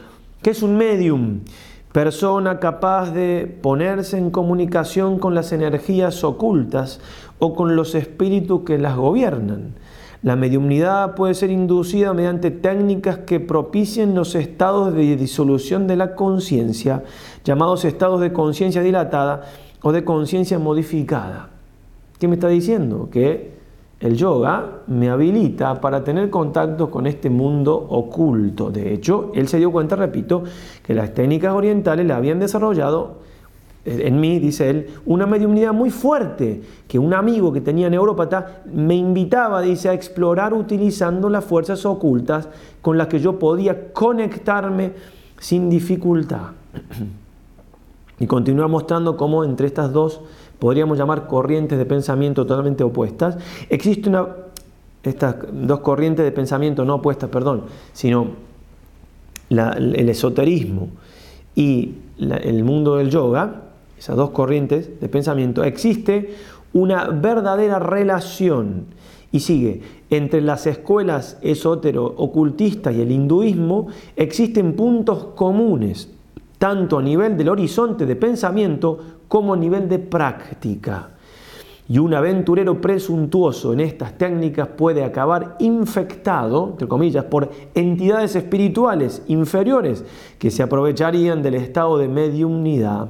[0.42, 1.42] ¿Qué es un medium?
[1.92, 7.02] Persona capaz de ponerse en comunicación con las energías ocultas
[7.40, 9.74] o con los espíritus que las gobiernan
[10.24, 16.16] la mediumnidad puede ser inducida mediante técnicas que propicien los estados de disolución de la
[16.16, 17.04] conciencia,
[17.44, 19.44] llamados estados de conciencia dilatada
[19.82, 21.50] o de conciencia modificada.
[22.20, 23.10] ¿Qué me está diciendo?
[23.12, 23.58] Que
[24.00, 28.72] el yoga me habilita para tener contacto con este mundo oculto.
[28.72, 30.44] De hecho, él se dio cuenta, repito,
[30.84, 33.27] que las técnicas orientales la habían desarrollado
[33.88, 38.96] en mí, dice él, una mediunidad muy fuerte, que un amigo que tenía neurópata me
[38.96, 42.50] invitaba, dice, a explorar utilizando las fuerzas ocultas
[42.82, 44.92] con las que yo podía conectarme
[45.40, 46.52] sin dificultad.
[48.20, 50.22] Y continúa mostrando cómo entre estas dos,
[50.58, 53.38] podríamos llamar corrientes de pensamiento totalmente opuestas,
[53.70, 54.26] existe una,
[55.04, 58.30] estas dos corrientes de pensamiento no opuestas, perdón, sino
[59.50, 60.90] el esoterismo
[61.54, 63.67] y el mundo del yoga,
[63.98, 66.36] esas dos corrientes de pensamiento, existe
[66.74, 68.86] una verdadera relación.
[69.32, 76.10] Y sigue, entre las escuelas esotero-ocultistas y el hinduismo existen puntos comunes,
[76.58, 81.10] tanto a nivel del horizonte de pensamiento como a nivel de práctica.
[81.90, 89.24] Y un aventurero presuntuoso en estas técnicas puede acabar infectado, entre comillas, por entidades espirituales
[89.28, 90.04] inferiores
[90.38, 93.10] que se aprovecharían del estado de mediumnidad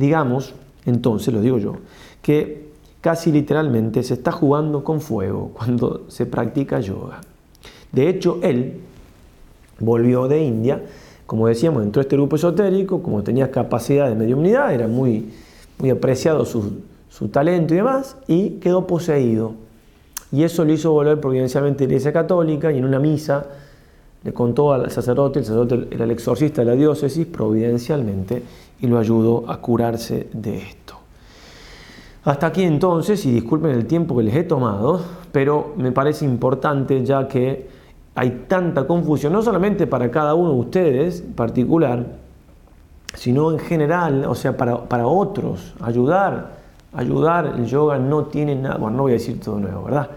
[0.00, 0.54] Digamos,
[0.86, 1.76] entonces, lo digo yo,
[2.22, 2.70] que
[3.02, 7.20] casi literalmente se está jugando con fuego cuando se practica yoga.
[7.92, 8.80] De hecho, él
[9.78, 10.82] volvió de India,
[11.26, 15.30] como decíamos, entró a este grupo esotérico, como tenía capacidad de mediunidad, era muy,
[15.76, 19.52] muy apreciado su, su talento y demás, y quedó poseído.
[20.32, 23.44] Y eso le hizo volver providencialmente a la Iglesia Católica y en una misa
[24.22, 28.42] le contó al sacerdote, el sacerdote era el exorcista de la diócesis, providencialmente,
[28.80, 30.94] y lo ayudó a curarse de esto.
[32.24, 35.00] Hasta aquí entonces, y disculpen el tiempo que les he tomado,
[35.32, 37.68] pero me parece importante ya que
[38.14, 42.06] hay tanta confusión, no solamente para cada uno de ustedes en particular,
[43.14, 46.58] sino en general, o sea, para, para otros, ayudar,
[46.92, 50.10] ayudar, el yoga no tiene nada, bueno, no voy a decir todo nuevo, ¿verdad?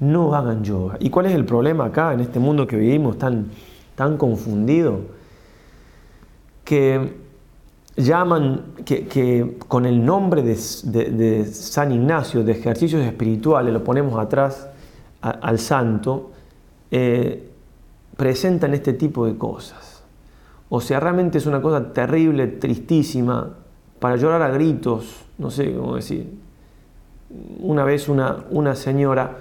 [0.00, 0.96] No hagan yoga.
[1.00, 3.48] ¿Y cuál es el problema acá, en este mundo que vivimos tan,
[3.94, 5.00] tan confundido?
[6.64, 7.14] Que
[8.00, 14.68] llaman, que, con el nombre de, San Ignacio, de ejercicios espirituales, lo ponemos atrás
[15.20, 16.30] al santo,
[16.90, 17.50] eh,
[18.16, 20.02] presentan este tipo de cosas.
[20.68, 23.50] O sea, realmente es una cosa terrible, tristísima,
[23.98, 26.26] para llorar a gritos, no sé cómo decir.
[27.60, 29.36] Una vez una, una señora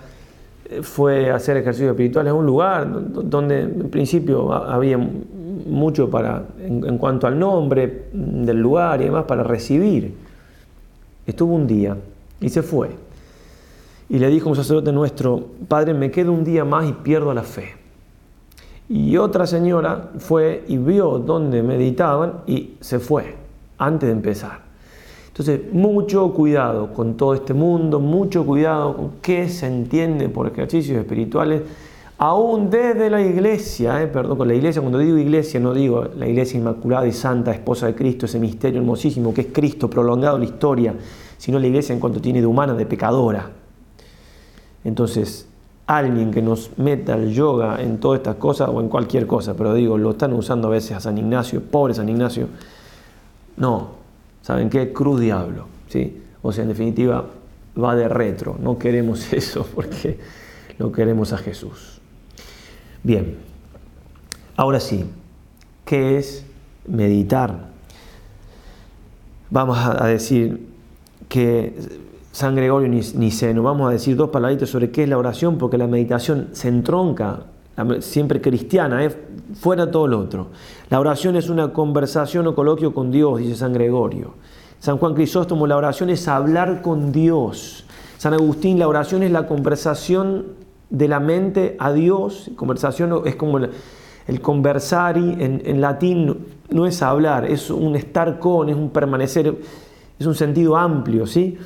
[0.69, 2.87] eh, fue a hacer ejercicios espirituales a un lugar
[3.27, 4.99] donde en principio había
[5.65, 10.13] mucho para, en, cuanto al nombre del lugar y demás para recibir.
[11.25, 11.97] Estuvo un día
[12.41, 12.89] y se fue.
[14.09, 17.43] Y le dijo un sacerdote nuestro, Padre, me quedo un día más y pierdo la
[17.43, 17.75] fe.
[18.89, 23.35] Y otra señora fue y vio dónde meditaban y se fue
[23.77, 24.61] antes de empezar.
[25.27, 30.97] Entonces, mucho cuidado con todo este mundo, mucho cuidado con qué se entiende por ejercicios
[30.97, 31.61] espirituales
[32.19, 36.27] aún desde la iglesia, eh, perdón, con la iglesia, cuando digo iglesia no digo la
[36.27, 40.43] iglesia inmaculada y santa, esposa de Cristo, ese misterio hermosísimo que es Cristo prolongado en
[40.43, 40.95] la historia,
[41.37, 43.49] sino la iglesia en cuanto tiene de humana, de pecadora.
[44.83, 45.47] Entonces,
[45.87, 49.73] alguien que nos meta el yoga en todas estas cosas o en cualquier cosa, pero
[49.73, 52.47] digo, lo están usando a veces a San Ignacio, pobre San Ignacio.
[53.55, 53.91] No,
[54.41, 54.91] ¿saben qué?
[54.91, 56.21] Cruz diablo, ¿sí?
[56.41, 57.25] O sea, en definitiva,
[57.81, 58.57] va de retro.
[58.61, 60.19] No queremos eso porque
[60.77, 61.98] no queremos a Jesús.
[63.03, 63.37] Bien,
[64.55, 65.05] ahora sí,
[65.85, 66.45] ¿qué es
[66.85, 67.69] meditar?
[69.49, 70.67] Vamos a decir
[71.27, 71.73] que
[72.31, 75.87] San Gregorio Niceno, vamos a decir dos palabritas sobre qué es la oración, porque la
[75.87, 77.43] meditación se entronca,
[78.01, 79.15] siempre cristiana, ¿eh?
[79.55, 80.47] fuera todo lo otro.
[80.89, 84.33] La oración es una conversación o coloquio con Dios, dice San Gregorio.
[84.79, 87.85] San Juan Crisóstomo, la oración es hablar con Dios.
[88.17, 90.45] San Agustín, la oración es la conversación
[90.89, 92.51] de la mente a Dios.
[92.55, 98.69] Conversación es como el, conversari en, en, latín, no es hablar, es un estar con,
[98.69, 99.55] es un permanecer,
[100.19, 101.57] es un sentido amplio, ¿sí?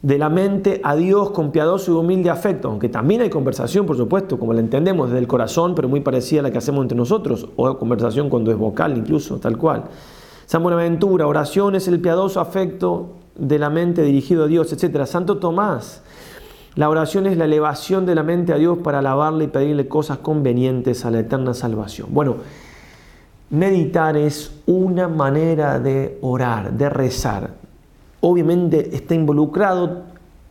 [0.00, 3.96] De la mente a Dios con piadoso y humilde afecto, aunque también hay conversación, por
[3.96, 6.96] supuesto, como la entendemos desde el corazón, pero muy parecida a la que hacemos entre
[6.96, 9.84] nosotros, o conversación cuando es vocal incluso, tal cual.
[10.46, 15.04] San Buenaventura, oración es el piadoso afecto de la mente dirigido a Dios, etc.
[15.04, 16.02] Santo Tomás,
[16.78, 20.18] la oración es la elevación de la mente a Dios para alabarle y pedirle cosas
[20.18, 22.06] convenientes a la eterna salvación.
[22.12, 22.36] Bueno,
[23.50, 27.50] meditar es una manera de orar, de rezar.
[28.20, 30.04] Obviamente está involucrado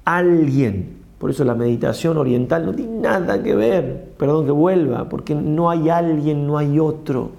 [0.04, 0.98] alguien.
[1.18, 5.70] Por eso la meditación oriental no tiene nada que ver, perdón que vuelva, porque no
[5.70, 7.32] hay alguien, no hay otro.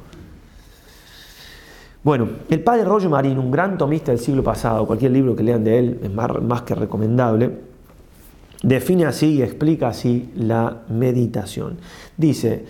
[2.03, 5.63] Bueno, el padre Rollo Marín, un gran tomista del siglo pasado, cualquier libro que lean
[5.63, 7.68] de él es más, que recomendable,
[8.63, 11.79] define así y explica así la meditación.
[12.17, 12.65] Dice,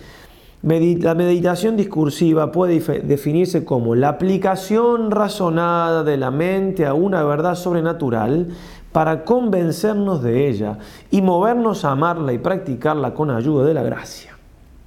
[0.61, 7.55] la meditación discursiva puede definirse como la aplicación razonada de la mente a una verdad
[7.55, 8.49] sobrenatural
[8.91, 10.77] para convencernos de ella
[11.11, 14.37] y movernos a amarla y practicarla con ayuda de la gracia.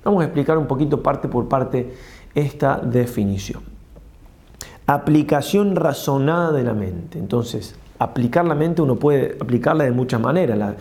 [0.05, 1.95] Vamos a explicar un poquito parte por parte
[2.35, 3.73] esta definición
[4.87, 7.19] aplicación razonada de la mente.
[7.19, 10.59] Entonces, aplicar la mente uno puede aplicarla de muchas maneras.
[10.59, 10.75] La,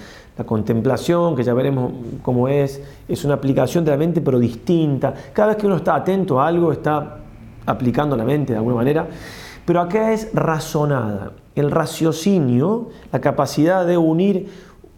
[0.45, 1.91] contemplación, que ya veremos
[2.23, 5.13] cómo es, es una aplicación de la mente pero distinta.
[5.33, 7.19] Cada vez que uno está atento a algo, está
[7.67, 9.05] aplicando la mente de alguna manera.
[9.65, 11.33] Pero acá es razonada.
[11.53, 14.49] El raciocinio, la capacidad de unir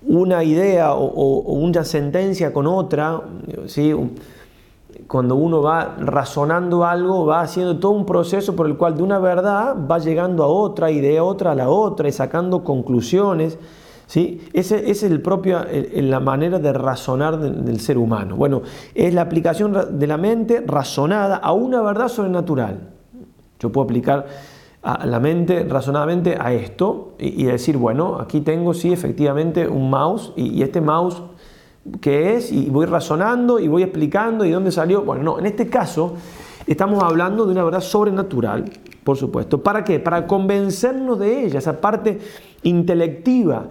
[0.05, 3.21] una idea o, una sentencia con otra,
[3.65, 3.93] ¿sí?
[5.07, 9.19] Cuando uno va razonando algo, va haciendo todo un proceso por el cual de una
[9.19, 13.57] verdad va llegando a otra y de otra a la otra y sacando conclusiones.
[14.07, 14.41] ¿sí?
[14.53, 18.35] Ese, es el propio, la manera de razonar del, ser humano.
[18.35, 18.61] Bueno,
[18.95, 22.89] es la aplicación de la mente razonada a una verdad sobrenatural.
[23.59, 24.25] Yo puedo aplicar
[24.81, 30.33] a la mente razonadamente a esto y, decir, bueno, aquí tengo sí efectivamente un mouse
[30.35, 31.21] y este mouse
[32.01, 35.03] qué es y voy razonando y voy explicando y dónde salió.
[35.03, 36.15] Bueno, no, en este caso
[36.65, 38.65] estamos hablando de una verdad sobrenatural,
[39.03, 39.61] por supuesto.
[39.61, 39.99] ¿Para qué?
[39.99, 42.19] Para convencernos de ella, esa parte
[42.63, 43.67] intelectiva.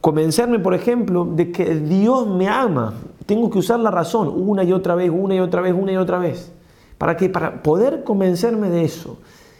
[0.00, 2.94] Convencerme, por ejemplo, de que Dios me ama.
[3.24, 5.96] Tengo que usar la razón una y otra vez, una y otra vez, una y
[5.96, 6.52] otra vez.
[6.98, 7.28] ¿Para qué?
[7.28, 9.18] Para poder convencerme de eso.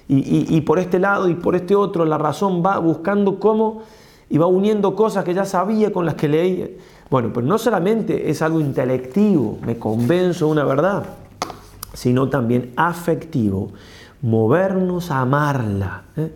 [0.08, 3.82] Y, y por este lado y por este otro, la razón va buscando cómo
[4.28, 6.76] y va uniendo cosas que ya sabía con las que leí.
[7.08, 11.04] Bueno, pero no solamente es algo intelectivo, me convenzo de una verdad,
[11.92, 13.70] sino también afectivo,
[14.22, 16.02] movernos a amarla.
[16.16, 16.32] ¿eh?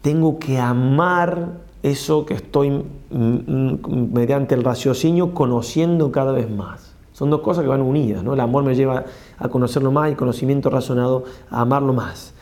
[0.00, 6.94] Tengo que amar eso que estoy mediante el raciocinio conociendo cada vez más.
[7.12, 8.34] Son dos cosas que van unidas, ¿no?
[8.34, 9.04] El amor me lleva
[9.38, 12.34] a conocerlo más y el conocimiento razonado a amarlo más.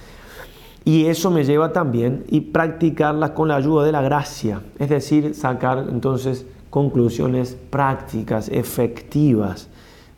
[0.84, 5.34] Y eso me lleva también y practicarlas con la ayuda de la gracia, es decir,
[5.34, 9.68] sacar entonces conclusiones prácticas, efectivas,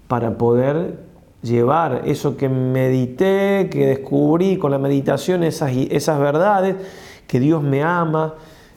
[0.07, 1.01] para poder
[1.43, 6.77] llevar eso que medité, que descubrí con la meditación, esas, esas verdades,
[7.27, 8.35] que Dios me ama,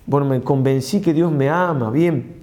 [0.08, 2.38] bueno, me convencí que Dios me ama, bien.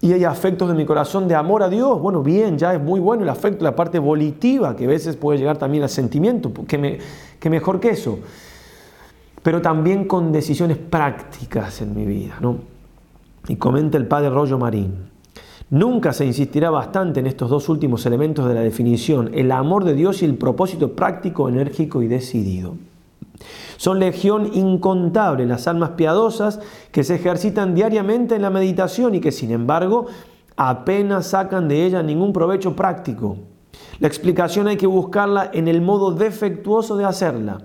[0.00, 2.98] Y hay afectos de mi corazón de amor a Dios, bueno, bien, ya es muy
[2.98, 6.78] bueno el afecto, la parte volitiva, que a veces puede llegar también al sentimiento, que,
[6.78, 6.96] me,
[7.38, 8.20] que mejor que eso.
[9.42, 12.75] Pero también con decisiones prácticas en mi vida, ¿no?
[13.48, 15.10] Y comenta el padre Rollo Marín.
[15.70, 19.94] Nunca se insistirá bastante en estos dos últimos elementos de la definición, el amor de
[19.94, 22.76] Dios y el propósito práctico, enérgico y decidido.
[23.76, 26.60] Son legión incontable las almas piadosas
[26.92, 30.06] que se ejercitan diariamente en la meditación y que sin embargo
[30.56, 33.36] apenas sacan de ella ningún provecho práctico.
[33.98, 37.58] La explicación hay que buscarla en el modo defectuoso de hacerla.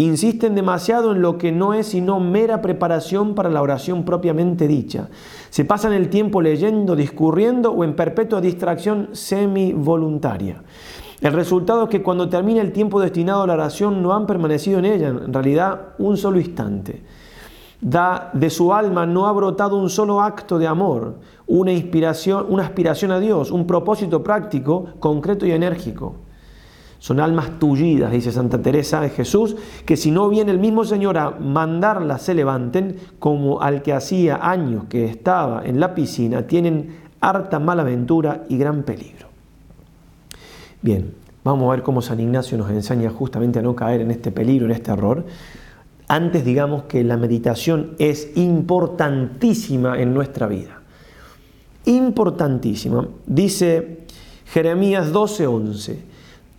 [0.00, 5.10] Insisten demasiado en lo que no es sino mera preparación para la oración propiamente dicha.
[5.50, 10.62] Se pasan el tiempo leyendo, discurriendo o en perpetua distracción semi-voluntaria.
[11.20, 14.78] El resultado es que cuando termina el tiempo destinado a la oración no han permanecido
[14.78, 17.02] en ella, en realidad un solo instante.
[17.82, 22.62] Da, de su alma no ha brotado un solo acto de amor, una inspiración, una
[22.62, 26.29] aspiración a Dios, un propósito práctico, concreto y enérgico.
[27.00, 31.16] Son almas tullidas, dice Santa Teresa de Jesús, que si no viene el mismo Señor
[31.16, 36.98] a mandarlas se levanten, como al que hacía años que estaba en la piscina, tienen
[37.20, 39.28] harta mala aventura y gran peligro.
[40.82, 44.30] Bien, vamos a ver cómo San Ignacio nos enseña justamente a no caer en este
[44.30, 45.24] peligro, en este error.
[46.06, 50.82] Antes digamos que la meditación es importantísima en nuestra vida.
[51.86, 53.08] Importantísima.
[53.26, 54.00] Dice
[54.44, 56.09] Jeremías 12:11.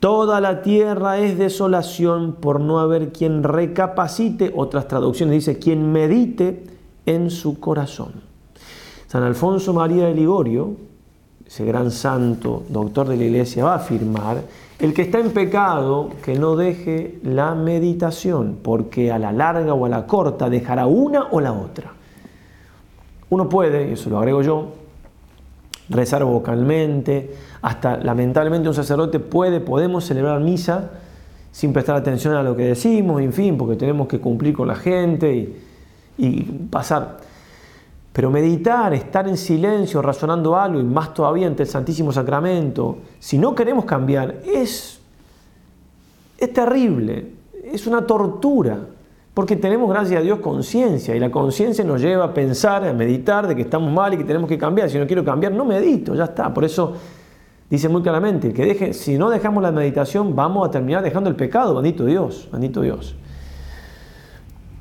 [0.02, 6.64] Toda la tierra es desolación por no haber quien recapacite, otras traducciones dice, quien medite
[7.06, 8.14] en su corazón.
[9.06, 10.76] San Alfonso María de Ligorio,
[11.46, 14.42] ese gran santo, doctor de la iglesia, va a afirmar,
[14.80, 19.86] el que está en pecado, que no deje la meditación, porque a la larga o
[19.86, 21.94] a la corta dejará una o la otra.
[23.30, 24.70] Uno puede, y eso lo agrego yo,
[25.90, 30.92] rezar vocalmente, hasta lamentablemente un sacerdote puede, podemos celebrar misa
[31.52, 34.76] sin prestar atención a lo que decimos, en fin, porque tenemos que cumplir con la
[34.76, 35.56] gente y,
[36.18, 37.18] y pasar.
[38.14, 43.38] Pero meditar, estar en silencio, razonando algo, y más todavía ante el Santísimo Sacramento, si
[43.38, 45.00] no queremos cambiar, es,
[46.38, 47.32] es terrible,
[47.64, 48.80] es una tortura,
[49.34, 53.48] porque tenemos, gracias a Dios, conciencia, y la conciencia nos lleva a pensar, a meditar
[53.48, 54.90] de que estamos mal y que tenemos que cambiar.
[54.90, 56.54] Si no quiero cambiar, no medito, ya está.
[56.54, 56.94] Por eso
[57.72, 61.38] dice muy claramente, que deje, si no dejamos la meditación, vamos a terminar dejando el
[61.38, 63.16] pecado, bendito Dios, bendito Dios.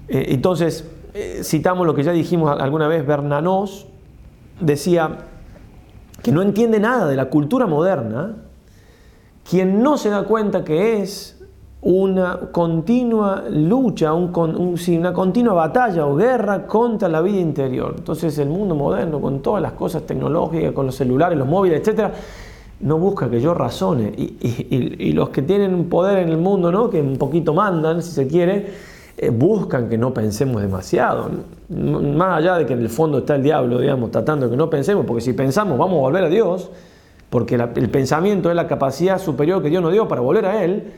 [0.09, 0.84] Eh, entonces,
[1.14, 3.86] eh, citamos lo que ya dijimos alguna vez, Bernanos
[4.61, 5.18] decía
[6.20, 8.36] que no entiende nada de la cultura moderna
[9.49, 11.41] quien no se da cuenta que es
[11.82, 17.95] una continua lucha, un, una continua batalla o guerra contra la vida interior.
[17.97, 22.12] Entonces el mundo moderno, con todas las cosas tecnológicas, con los celulares, los móviles, etc.,
[22.81, 24.12] no busca que yo razone.
[24.16, 26.89] Y, los que tienen poder en el mundo, ¿no?
[26.89, 28.66] que un poquito mandan, si se quiere,
[29.16, 31.31] eh, buscan que no pensemos demasiado.
[31.68, 34.70] Más allá de que en el fondo está el diablo, digamos, tratando de que no
[34.70, 36.70] pensemos, porque si pensamos vamos a volver a Dios,
[37.28, 40.93] porque el pensamiento es la capacidad superior que Dios nos dio para volver a Él,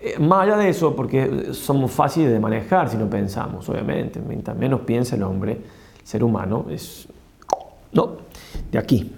[0.00, 4.56] eh, más allá de eso, porque somos fáciles de manejar si no pensamos, obviamente, mientras
[4.56, 7.08] menos piensa el hombre, el ser humano, es...
[7.92, 8.12] No,
[8.70, 9.12] de aquí.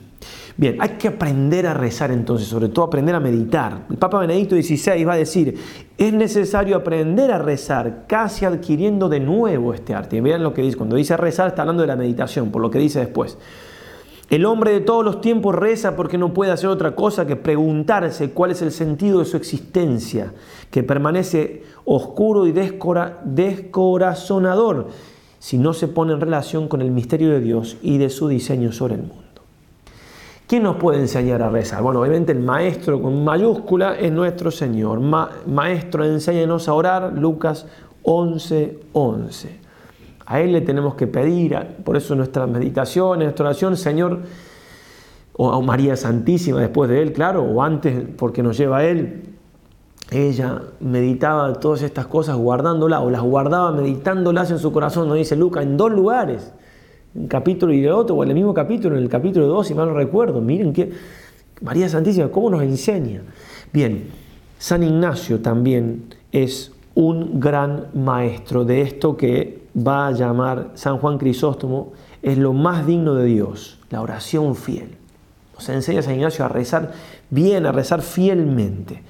[0.60, 3.86] Bien, hay que aprender a rezar entonces, sobre todo aprender a meditar.
[3.88, 5.58] El Papa Benedicto XVI va a decir,
[5.96, 10.20] es necesario aprender a rezar, casi adquiriendo de nuevo este arte.
[10.20, 12.78] vean lo que dice, cuando dice rezar está hablando de la meditación, por lo que
[12.78, 13.38] dice después.
[14.28, 18.32] El hombre de todos los tiempos reza porque no puede hacer otra cosa que preguntarse
[18.32, 20.34] cuál es el sentido de su existencia,
[20.70, 24.88] que permanece oscuro y descorazonador
[25.38, 28.72] si no se pone en relación con el misterio de Dios y de su diseño
[28.72, 29.29] sobre el mundo.
[30.50, 31.80] ¿Quién nos puede enseñar a rezar?
[31.80, 34.98] Bueno, obviamente el maestro con mayúscula es nuestro Señor.
[34.98, 37.66] maestro, enséñanos a orar, Lucas
[38.02, 39.60] 11, 11.
[40.26, 44.22] A Él le tenemos que pedir, por eso nuestra meditación, nuestra oración, Señor,
[45.34, 49.22] o a María Santísima después de Él, claro, o antes porque nos lleva a Él.
[50.10, 55.36] Ella meditaba todas estas cosas guardándolas, o las guardaba meditándolas en su corazón, nos dice
[55.36, 56.52] Lucas, en dos lugares
[57.14, 59.74] un capítulo y el otro, o en el mismo capítulo, en el capítulo 2, si
[59.74, 60.40] mal no recuerdo.
[60.40, 60.90] Miren que
[61.60, 63.22] María Santísima, ¿cómo nos enseña?
[63.72, 64.08] Bien,
[64.58, 71.18] San Ignacio también es un gran maestro de esto que va a llamar San Juan
[71.18, 71.92] Crisóstomo,
[72.22, 74.96] es lo más digno de Dios, la oración fiel.
[75.54, 76.92] Nos enseña San Ignacio a rezar
[77.28, 79.02] bien, a rezar fielmente.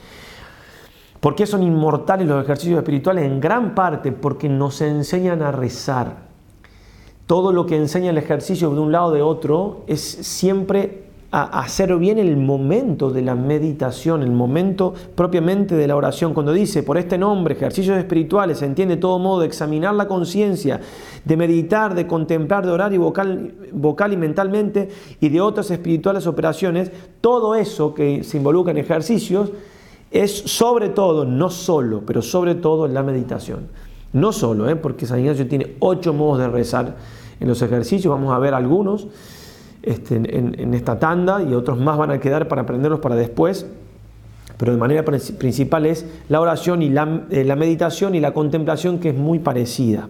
[1.21, 3.25] ¿Por qué son inmortales los ejercicios espirituales?
[3.25, 6.30] En gran parte porque nos enseñan a rezar
[7.31, 11.95] todo lo que enseña el ejercicio de un lado o de otro es siempre hacer
[11.97, 16.35] bien el momento de la meditación, el momento propiamente de la oración.
[16.35, 20.81] Cuando dice, por este nombre, ejercicios espirituales, se entiende todo modo de examinar la conciencia,
[21.25, 24.89] de meditar, de contemplar, de orar y vocal, vocal y mentalmente
[25.21, 29.53] y de otras espirituales operaciones, todo eso que se involucra en ejercicios
[30.11, 33.69] es sobre todo, no solo, pero sobre todo la meditación.
[34.13, 34.75] No solo, ¿eh?
[34.75, 36.97] porque San Ignacio tiene ocho modos de rezar
[37.41, 39.09] en los ejercicios, vamos a ver algunos
[39.83, 43.67] este, en, esta tanda y otros más van a quedar para aprenderlos para después,
[44.59, 49.09] pero de manera principal es la oración y eh, la meditación y la contemplación que
[49.09, 50.09] es muy parecida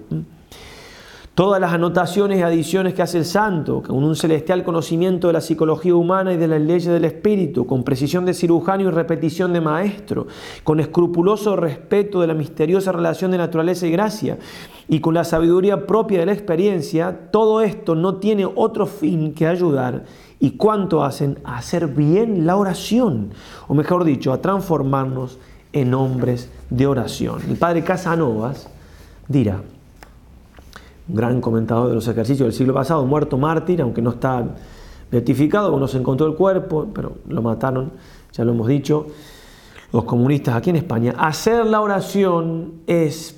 [1.41, 5.41] todas las anotaciones y adiciones que hace el santo, con un celestial conocimiento de la
[5.41, 9.63] psicología humana y de las leyes del espíritu, con precisión de cirujano y repetición de
[9.63, 10.27] maestro,
[10.65, 14.39] con escrupuloso respeto de la misteriosa relación de naturaleza y gracia,
[14.87, 19.47] y con la sabiduría propia de la experiencia, todo esto no tiene otro fin que
[19.47, 20.05] ayudar.
[20.41, 23.31] Y cuánto hacen a hacer bien la oración,
[23.67, 25.39] o mejor dicho, a transformarnos
[25.73, 27.41] en hombres de oración.
[27.49, 28.69] El padre Casanovas
[29.27, 29.63] dirá,
[31.13, 34.45] gran comentador de los ejercicios del siglo pasado, muerto mártir, aunque no está
[35.11, 37.93] beatificado, uno se encontró el cuerpo, pero lo mataron,
[38.33, 39.07] ya lo hemos dicho.
[39.93, 43.37] los comunistas aquí en España, hacer la oración es,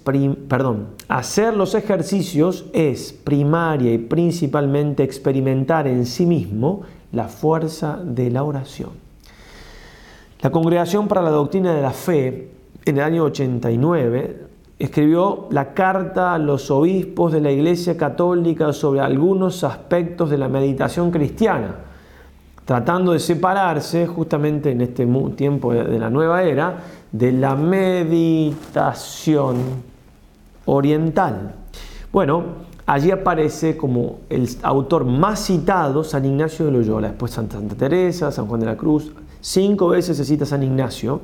[0.49, 8.31] perdón, hacer los ejercicios es primaria y principalmente experimentar en sí mismo la fuerza de
[8.31, 8.91] la oración.
[10.43, 12.51] La Congregación para la Doctrina de la Fe,
[12.85, 14.52] en el año 89,
[14.85, 20.49] escribió la carta a los obispos de la Iglesia Católica sobre algunos aspectos de la
[20.49, 21.75] meditación cristiana
[22.65, 25.07] tratando de separarse justamente en este
[25.37, 26.79] tiempo de la nueva era
[27.11, 29.57] de la meditación
[30.67, 31.57] oriental.
[32.13, 32.45] Bueno,
[32.87, 38.47] allí aparece como el autor más citado San Ignacio de Loyola, después Santa, Teresa, San
[38.47, 41.23] Juan de la Cruz, cinco veces se cita San Ignacio.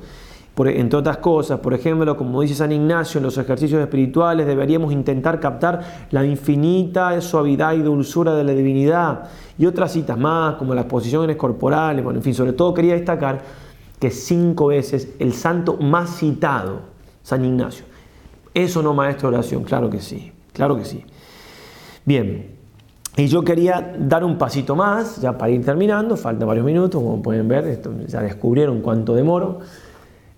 [0.67, 5.39] Entre otras cosas, por ejemplo, como dice San Ignacio, en los ejercicios espirituales deberíamos intentar
[5.39, 10.87] captar la infinita suavidad y dulzura de la divinidad y otras citas más, como las
[10.87, 13.41] posiciones corporales, bueno, en fin, sobre todo quería destacar
[14.01, 16.81] que cinco veces el santo más citado,
[17.23, 17.85] San Ignacio.
[18.53, 19.63] ¿Eso no, maestro de oración?
[19.63, 21.05] Claro que sí, claro que sí.
[22.05, 22.57] Bien,
[23.17, 27.21] y yo quería dar un pasito más, ya para ir terminando, faltan varios minutos, como
[27.21, 29.61] pueden ver, ya descubrieron cuánto demoro,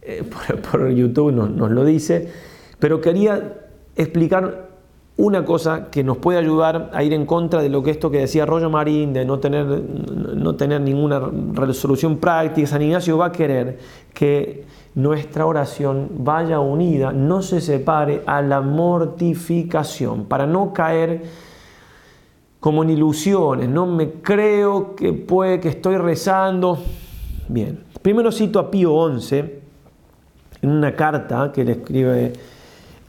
[0.03, 0.25] eh,
[0.71, 2.31] por, YouTube nos, lo dice,
[2.79, 3.59] pero quería
[3.97, 4.71] explicar
[5.17, 8.21] una cosa que nos puede ayudar a ir en contra de lo que esto que
[8.21, 11.21] decía Rollo Marín, de no tener, no tener ninguna
[11.53, 12.67] resolución práctica.
[12.67, 13.79] San Ignacio va a querer
[14.15, 21.23] que nuestra oración vaya unida, no se separe a la mortificación, para no caer
[22.59, 26.79] como en ilusiones, no me creo que puede que estoy rezando.
[27.49, 29.60] Bien, primero cito a Pío XI
[30.63, 32.33] en una carta que le escribe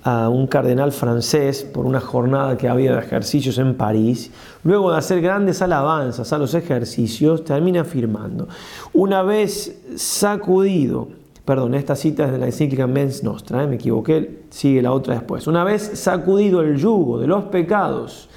[0.04, 4.32] a un cardenal francés por una jornada que había de ejercicios en París,
[4.64, 8.48] luego de hacer grandes alabanzas a los ejercicios, termina afirmando,
[8.94, 11.10] una vez sacudido,
[11.46, 13.68] perdón, esta cita es de la encíclica Mens Nostra, ¿eh?
[13.68, 18.28] me equivoqué, sigue la otra después, una vez sacudido el yugo de los pecados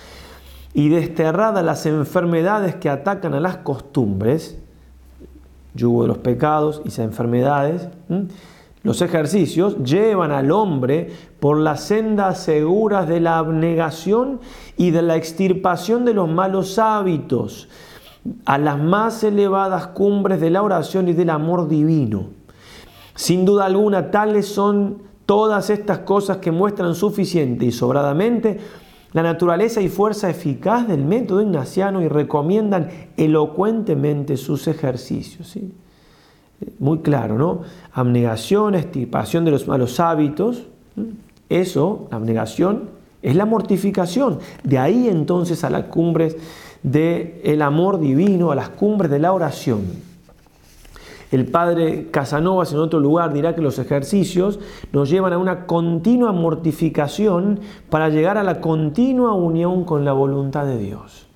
[0.75, 4.59] y desterradas las enfermedades que atacan a las costumbres,
[5.75, 7.89] yugo de los pecados y esas enfermedades,
[8.85, 11.11] los ejercicios llevan al hombre
[11.41, 14.41] por las sendas seguras de la abnegación
[14.77, 17.71] y de la extirpación de los malos hábitos,
[18.45, 22.27] a las más elevadas cumbres de la oración y del amor divino.
[23.15, 28.61] Sin duda alguna, tales son todas estas cosas que muestran suficiente y sobradamente
[29.15, 35.57] la naturaleza y fuerza eficaz del método ignaciano y recomiendan elocuentemente sus ejercicios.
[36.79, 37.63] Muy claro, ¿no?
[37.93, 40.65] Abnegación, extirpación de los malos hábitos,
[41.49, 42.91] eso, la abnegación,
[43.23, 44.39] es la mortificación.
[44.63, 46.37] De ahí entonces a las cumbres
[46.83, 49.83] del amor divino, a las cumbres de la oración.
[51.33, 54.61] El padre Casanovas en otro lugar dirá que los ejercicios
[54.93, 57.59] nos llevan a una continua mortificación
[57.91, 61.27] para llegar a la continua unión con la voluntad de Dios.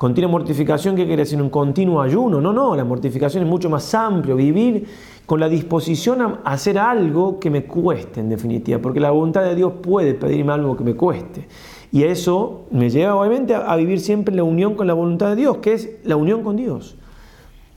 [0.00, 1.42] Continua mortificación, ¿qué quiere decir?
[1.42, 2.40] Un continuo ayuno.
[2.40, 4.34] No, no, la mortificación es mucho más amplio.
[4.34, 4.86] Vivir
[5.26, 9.54] con la disposición a hacer algo que me cueste, en definitiva, porque la voluntad de
[9.54, 11.46] Dios puede pedirme algo que me cueste.
[11.92, 15.36] Y eso me lleva obviamente a vivir siempre en la unión con la voluntad de
[15.36, 16.96] Dios, que es la unión con Dios.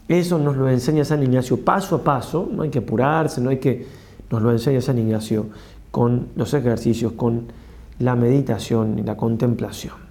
[0.07, 3.57] Eso nos lo enseña San Ignacio paso a paso, no hay que apurarse, no hay
[3.57, 3.85] que...
[4.29, 5.47] Nos lo enseña San Ignacio
[5.91, 7.51] con los ejercicios, con
[7.99, 10.02] la meditación y la contemplación.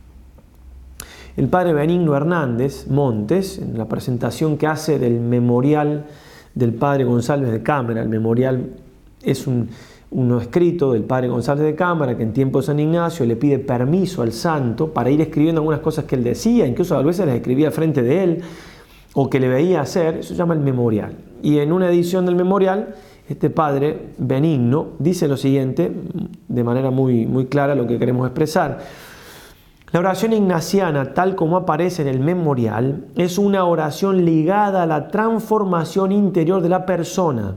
[1.34, 6.04] El padre Benigno Hernández Montes, en la presentación que hace del memorial
[6.54, 8.74] del padre González de Cámara, el memorial
[9.22, 9.70] es un,
[10.38, 14.20] escrito del padre González de Cámara que en tiempo de San Ignacio le pide permiso
[14.20, 17.70] al santo para ir escribiendo algunas cosas que él decía, incluso a veces las escribía
[17.70, 18.42] frente de él
[19.14, 21.16] o que le veía hacer, eso se llama el memorial.
[21.42, 22.94] Y en una edición del memorial,
[23.26, 25.90] este padre benigno dice lo siguiente,
[26.46, 28.80] de manera muy, muy clara lo que queremos expresar.
[29.92, 35.08] La oración ignaciana, tal como aparece en el memorial, es una oración ligada a la
[35.08, 37.56] transformación interior de la persona,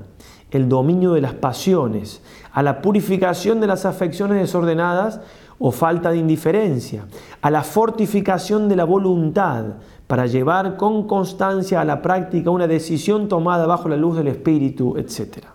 [0.51, 2.21] el dominio de las pasiones,
[2.51, 5.21] a la purificación de las afecciones desordenadas
[5.59, 7.05] o falta de indiferencia,
[7.41, 9.75] a la fortificación de la voluntad
[10.05, 14.97] para llevar con constancia a la práctica una decisión tomada bajo la luz del Espíritu,
[14.97, 15.54] etc.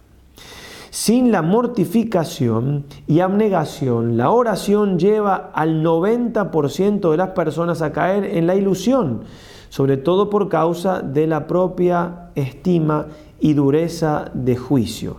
[0.90, 8.24] Sin la mortificación y abnegación, la oración lleva al 90% de las personas a caer
[8.24, 9.20] en la ilusión,
[9.68, 13.06] sobre todo por causa de la propia estima
[13.38, 15.18] y dureza de juicio.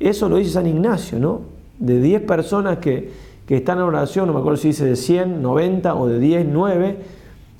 [0.00, 1.42] Eso lo dice San Ignacio, ¿no?
[1.78, 5.94] De 10 personas que, están en oración, no me acuerdo si dice de 100, 90
[5.94, 6.98] o de 10, 9,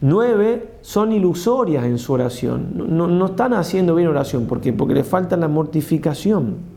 [0.01, 2.73] 9 son ilusorias en su oración.
[2.75, 4.47] No, no están haciendo bien oración.
[4.47, 4.73] ¿Por qué?
[4.73, 6.72] Porque le falta la mortificación.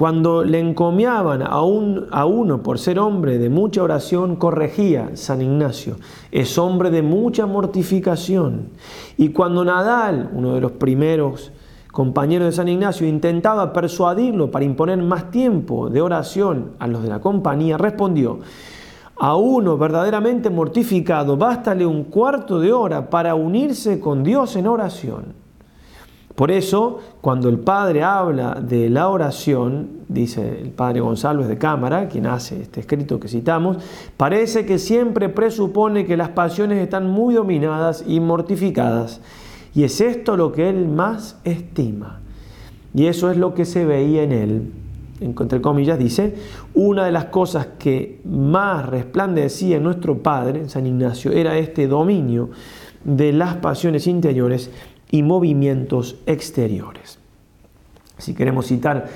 [0.00, 5.42] Cuando le encomiaban a, un, a uno por ser hombre de mucha oración, corregía San
[5.42, 5.96] Ignacio,
[6.32, 8.70] es hombre de mucha mortificación.
[9.18, 11.52] Y cuando Nadal, uno de los primeros
[11.92, 17.10] compañeros de San Ignacio, intentaba persuadirlo para imponer más tiempo de oración a los de
[17.10, 18.38] la compañía, respondió,
[19.18, 25.39] a uno verdaderamente mortificado, bástale un cuarto de hora para unirse con Dios en oración.
[26.40, 32.08] Por eso, cuando el Padre habla de la oración, dice el Padre González de Cámara,
[32.08, 33.76] quien hace este escrito que citamos,
[34.16, 39.20] parece que siempre presupone que las pasiones están muy dominadas y mortificadas.
[39.74, 42.20] Y es esto lo que él más estima.
[42.94, 44.72] Y eso es lo que se veía en él
[45.20, 46.34] entre comillas, dice,
[46.72, 52.48] una de las cosas que más resplandecía en nuestro Padre, San Ignacio, era este dominio
[53.04, 54.70] de las pasiones interiores
[55.10, 57.18] y movimientos exteriores.
[58.18, 59.08] Si queremos citar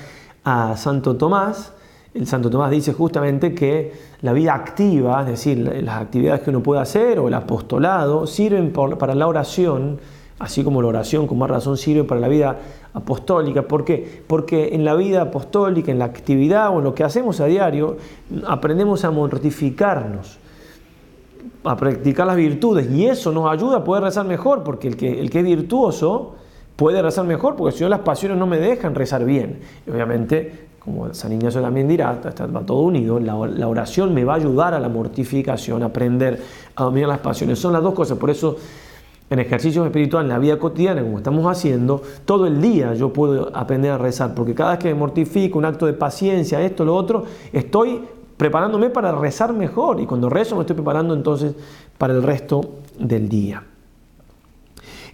[0.43, 1.73] a Santo Tomás,
[2.13, 3.91] el Santo Tomás dice justamente que
[4.21, 8.71] la vida activa, es decir, las actividades que uno puede hacer o el apostolado, sirven
[8.71, 9.99] para la oración,
[10.39, 12.57] así como la oración con más razón sirve para la vida
[12.93, 13.63] apostólica.
[13.63, 14.23] ¿Por qué?
[14.27, 17.97] Porque en la vida apostólica, en la actividad o en lo que hacemos a diario,
[18.47, 20.39] aprendemos a mortificarnos,
[21.63, 25.19] a practicar las virtudes y eso nos ayuda a poder rezar mejor, porque el que,
[25.19, 26.35] el que es virtuoso
[26.75, 29.59] puede rezar mejor, porque si no las pasiones no me dejan rezar bien.
[29.87, 34.35] Y obviamente, como San Ignacio también dirá, está, todo unido, la, oración me va a
[34.37, 36.41] ayudar a la mortificación, a aprender
[36.75, 37.59] a dominar las pasiones.
[37.59, 38.57] Son las dos cosas, por eso
[39.27, 43.49] en ejercicios espirituales, en la vida cotidiana, como estamos haciendo, todo el día yo puedo
[43.55, 46.95] aprender a rezar, porque cada vez que me mortifico, un acto de paciencia, esto, lo
[46.95, 48.01] otro, estoy
[48.37, 51.53] preparándome para rezar mejor y cuando rezo me estoy preparando entonces
[51.97, 52.61] para el resto
[52.99, 53.63] del día.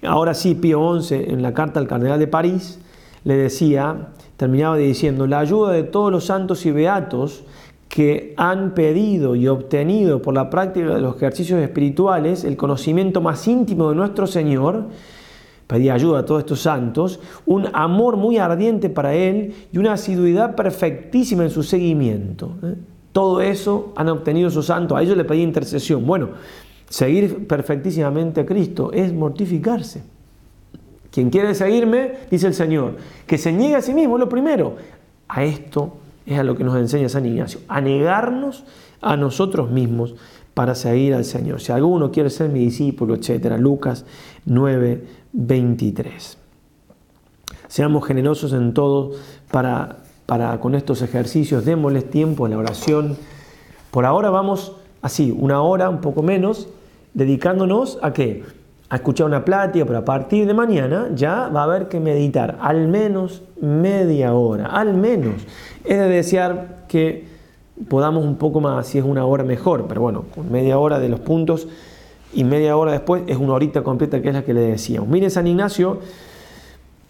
[0.04, 2.80] Ahora sí, Pío XI en la carta al cardenal de París
[3.24, 7.44] le decía, terminaba diciendo, la ayuda de todos los santos y beatos
[7.88, 13.48] que han pedido y obtenido por la práctica de los ejercicios espirituales el conocimiento más
[13.48, 14.86] íntimo de nuestro Señor,
[15.68, 20.56] pedía ayuda a todos estos santos, un amor muy ardiente para Él y una asiduidad
[20.56, 22.56] perfectísima en su seguimiento.
[22.64, 22.76] ¿eh?
[23.12, 26.06] Todo eso han obtenido sus santos, a ellos le pedía intercesión.
[26.06, 26.30] Bueno,
[26.90, 30.04] seguir perfectísimamente a Cristo es mortificarse.
[31.12, 32.96] Quien quiere seguirme, dice el Señor,
[33.28, 34.76] que se niegue a sí mismo, lo primero.
[35.28, 35.94] A esto
[36.26, 38.64] es a lo que nos enseña San Ignacio, a negarnos
[39.02, 40.16] a nosotros mismos
[40.54, 41.60] para seguir al Señor.
[41.60, 43.58] Si alguno quiere ser mi discípulo, etcétera.
[43.58, 44.06] Lucas
[44.46, 46.38] 9, 23.
[47.68, 49.12] Seamos generosos en todo
[49.50, 50.00] para,
[50.32, 53.18] para con estos ejercicios, démosles tiempo a la oración.
[53.92, 56.70] Por ahora vamos así, una hora, un poco menos,
[57.14, 58.46] dedicándonos a qué?
[58.88, 62.58] a escuchar una plática, pero a partir de mañana ya va a haber que meditar
[62.62, 65.34] al menos media hora, al menos.
[65.84, 67.28] Es de desear que
[67.90, 71.10] podamos un poco más, si es una hora mejor, pero bueno, con media hora de
[71.10, 71.68] los puntos
[72.34, 75.10] y media hora después es una horita completa que es la que le decíamos.
[75.10, 76.00] Miren San Ignacio,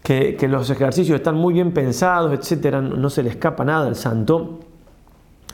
[0.02, 4.58] que, los ejercicios están muy bien pensados, etcétera, no se le escapa nada al santo.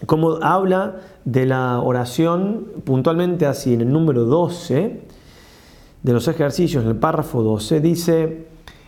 [0.06, 5.02] Como habla de la oración puntualmente así en el número 12,
[6.02, 8.46] de los ejercicios, en el párrafo 12, dice,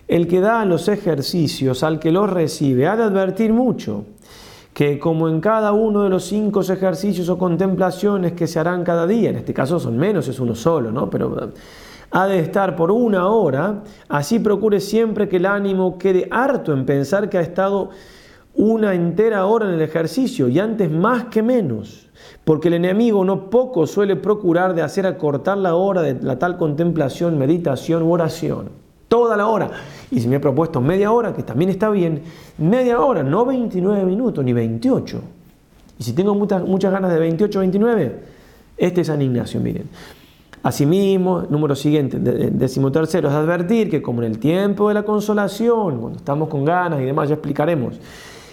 [0.08, 4.04] el que da los ejercicios al que los recibe ha de advertir mucho,
[4.72, 9.06] que como en cada uno de los cinco ejercicios o contemplaciones que se harán cada
[9.06, 11.10] día, en este caso son menos, es uno solo, ¿no?
[11.10, 11.52] Pero
[12.10, 16.86] ha de estar por una hora, así procure siempre que el ánimo quede harto en
[16.86, 17.90] pensar que ha estado
[18.54, 22.10] una entera hora en el ejercicio y antes más que menos
[22.44, 26.56] porque el enemigo no poco suele procurar de hacer acortar la hora de la tal
[26.56, 28.70] contemplación, meditación u oración.
[29.08, 29.70] Toda la hora.
[30.10, 32.22] Y si me he propuesto media hora, que también está bien,
[32.58, 35.20] media hora, no 29 minutos ni 28.
[35.98, 38.20] Y si tengo muchas, muchas ganas de 28 o 29,
[38.76, 39.88] este es San Ignacio, miren.
[40.62, 46.00] Asimismo, número siguiente, décimo tercero, es advertir que como en el tiempo de la consolación,
[46.00, 47.98] cuando estamos con ganas y demás, ya explicaremos,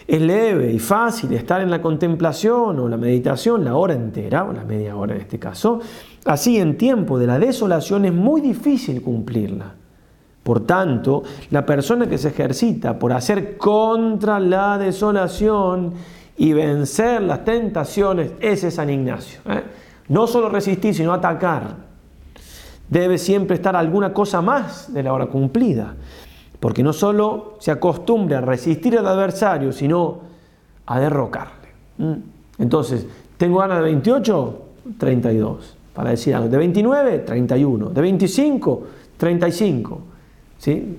[0.08, 4.54] es leve y fácil estar en la contemplación o la meditación la hora entera, o
[4.54, 5.82] la media hora en este caso.
[6.24, 9.74] Así en tiempo de la desolación es muy difícil cumplirla.
[10.44, 15.92] Por tanto, la persona que se ejercita por hacer contra la desolación
[16.38, 19.42] y vencer las tentaciones, ese es San Ignacio.
[19.46, 19.64] ¿eh?
[20.08, 21.87] No solo resistir, sino atacar.
[22.90, 25.96] Debe siempre estar alguna cosa más de la hora cumplida.
[26.60, 30.20] Porque no solo se acostumbre a resistir al adversario, sino
[30.86, 31.70] a derrocarle.
[31.98, 32.14] ¿Mm?
[32.60, 33.06] Entonces,
[33.38, 34.62] ¿tengo ganas de 28?
[34.98, 35.78] 32.
[35.94, 36.50] Para decir algo.
[36.50, 37.20] ¿De 29?
[37.20, 37.90] 31.
[37.90, 38.84] ¿De 25?
[39.18, 40.02] 35.
[40.58, 40.98] ¿Sí?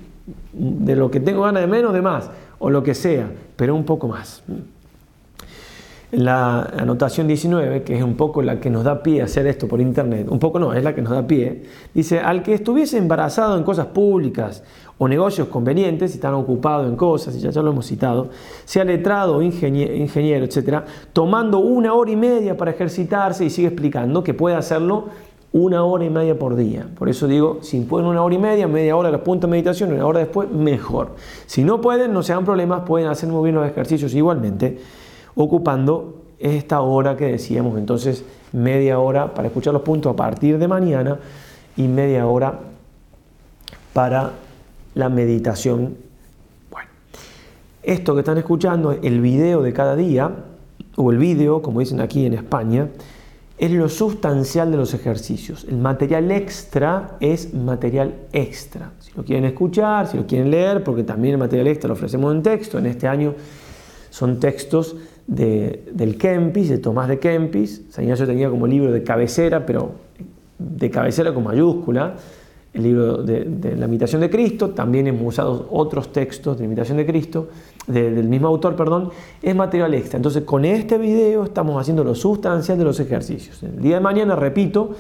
[0.53, 2.31] De lo que tengo ganas de menos, de más.
[2.61, 4.43] o lo que sea, pero un poco más.
[6.11, 9.69] La anotación 19, que es un poco la que nos da pie a hacer esto
[9.69, 12.97] por internet, un poco no, es la que nos da pie, dice, al que estuviese
[12.97, 14.65] embarazado en cosas públicas
[14.97, 18.31] o negocios convenientes, si están ocupados en cosas, y ya, lo hemos citado,
[18.65, 20.83] sea letrado o ingeniero, etc.,
[21.13, 25.09] tomando una hora y media para ejercitarse y sigue explicando que puede hacerlo
[25.53, 26.89] una hora y media por día.
[26.99, 29.93] Por eso digo, si pueden una hora y media, media hora los puntos de meditación,
[29.93, 31.17] una hora después, mejor.
[31.45, 34.79] Si no pueden, no se hagan problemas, pueden hacer muy bien los ejercicios igualmente
[35.39, 40.67] ocupando esta hora que decíamos, entonces media hora para escuchar los puntos a partir de
[40.67, 41.19] mañana
[41.77, 42.59] y media hora
[43.93, 44.33] para
[44.95, 45.97] la meditación.
[46.73, 46.89] Bueno,
[47.85, 50.33] esto que están escuchando, el video de cada día,
[50.97, 52.89] o el video, como dicen aquí en España,
[53.59, 55.65] es lo sustancial de los ejercicios.
[55.69, 58.91] El material extra es material extra.
[58.99, 62.35] Si lo quieren escuchar, si lo quieren leer, porque también el material extra lo ofrecemos
[62.35, 62.79] en texto.
[62.79, 63.35] En este año
[64.11, 64.97] son textos
[65.27, 67.83] del Kempis, de Tomás de Kempis.
[67.91, 69.93] San Ignacio tenía como libro de cabecera, pero
[70.59, 72.17] de cabecera con mayúscula,
[72.73, 74.71] el libro de, la imitación de Cristo.
[74.71, 77.49] También hemos usado otros textos de la imitación de Cristo,
[77.87, 79.11] del mismo autor, perdón.
[79.43, 80.17] Es material extra.
[80.17, 83.63] Entonces, con este video estamos haciendo lo sustancial de los ejercicios.
[83.63, 84.95] El día de mañana, repito,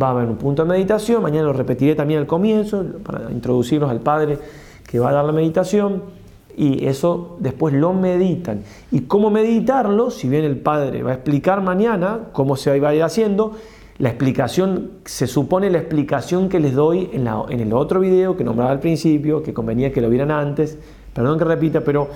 [0.00, 1.22] va a haber un punto de meditación.
[1.22, 4.38] Mañana lo repetiré también al comienzo para introducirnos al Padre
[4.86, 6.02] que va a dar la meditación
[6.56, 8.62] y eso después lo meditan.
[8.90, 10.10] ¿Y cómo meditarlo?
[10.10, 13.52] Si bien el padre va a explicar mañana cómo se va a ir haciendo,
[13.98, 18.44] la explicación, se supone la explicación que les doy en, en el otro video que
[18.44, 20.78] nombraba al principio, que convenía que lo vieran antes,
[21.12, 22.08] perdón que repita, pero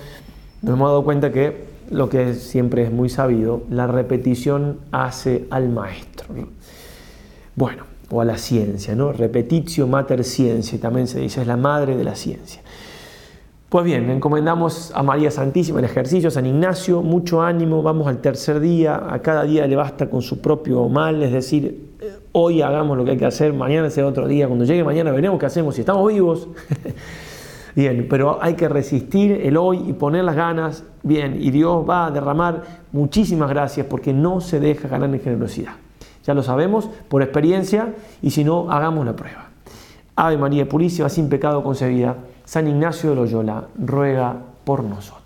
[0.62, 5.68] nos hemos dado cuenta que lo que siempre es muy sabido, la repetición hace al
[5.68, 6.28] maestro.
[7.54, 9.12] Bueno, o a la ciencia, ¿no?
[9.12, 12.62] Repetitio mater ciencia, también se dice, es la madre de la ciencia.
[13.74, 18.60] Pues bien, encomendamos a María Santísima el ejercicio, San Ignacio, mucho ánimo, vamos al tercer
[18.60, 21.90] día, a cada día le basta con su propio mal, es decir,
[22.30, 25.40] hoy hagamos lo que hay que hacer, mañana será otro día, cuando llegue mañana veremos
[25.40, 26.46] qué hacemos, si estamos vivos.
[27.74, 32.06] bien, pero hay que resistir el hoy y poner las ganas, bien, y Dios va
[32.06, 32.62] a derramar
[32.92, 35.72] muchísimas gracias porque no se deja ganar en generosidad.
[36.24, 39.48] Ya lo sabemos por experiencia y si no, hagamos la prueba.
[40.14, 42.14] Ave María Purísima, sin pecado concebida
[42.44, 45.23] San Ignacio de Loyola ruega por nosotros.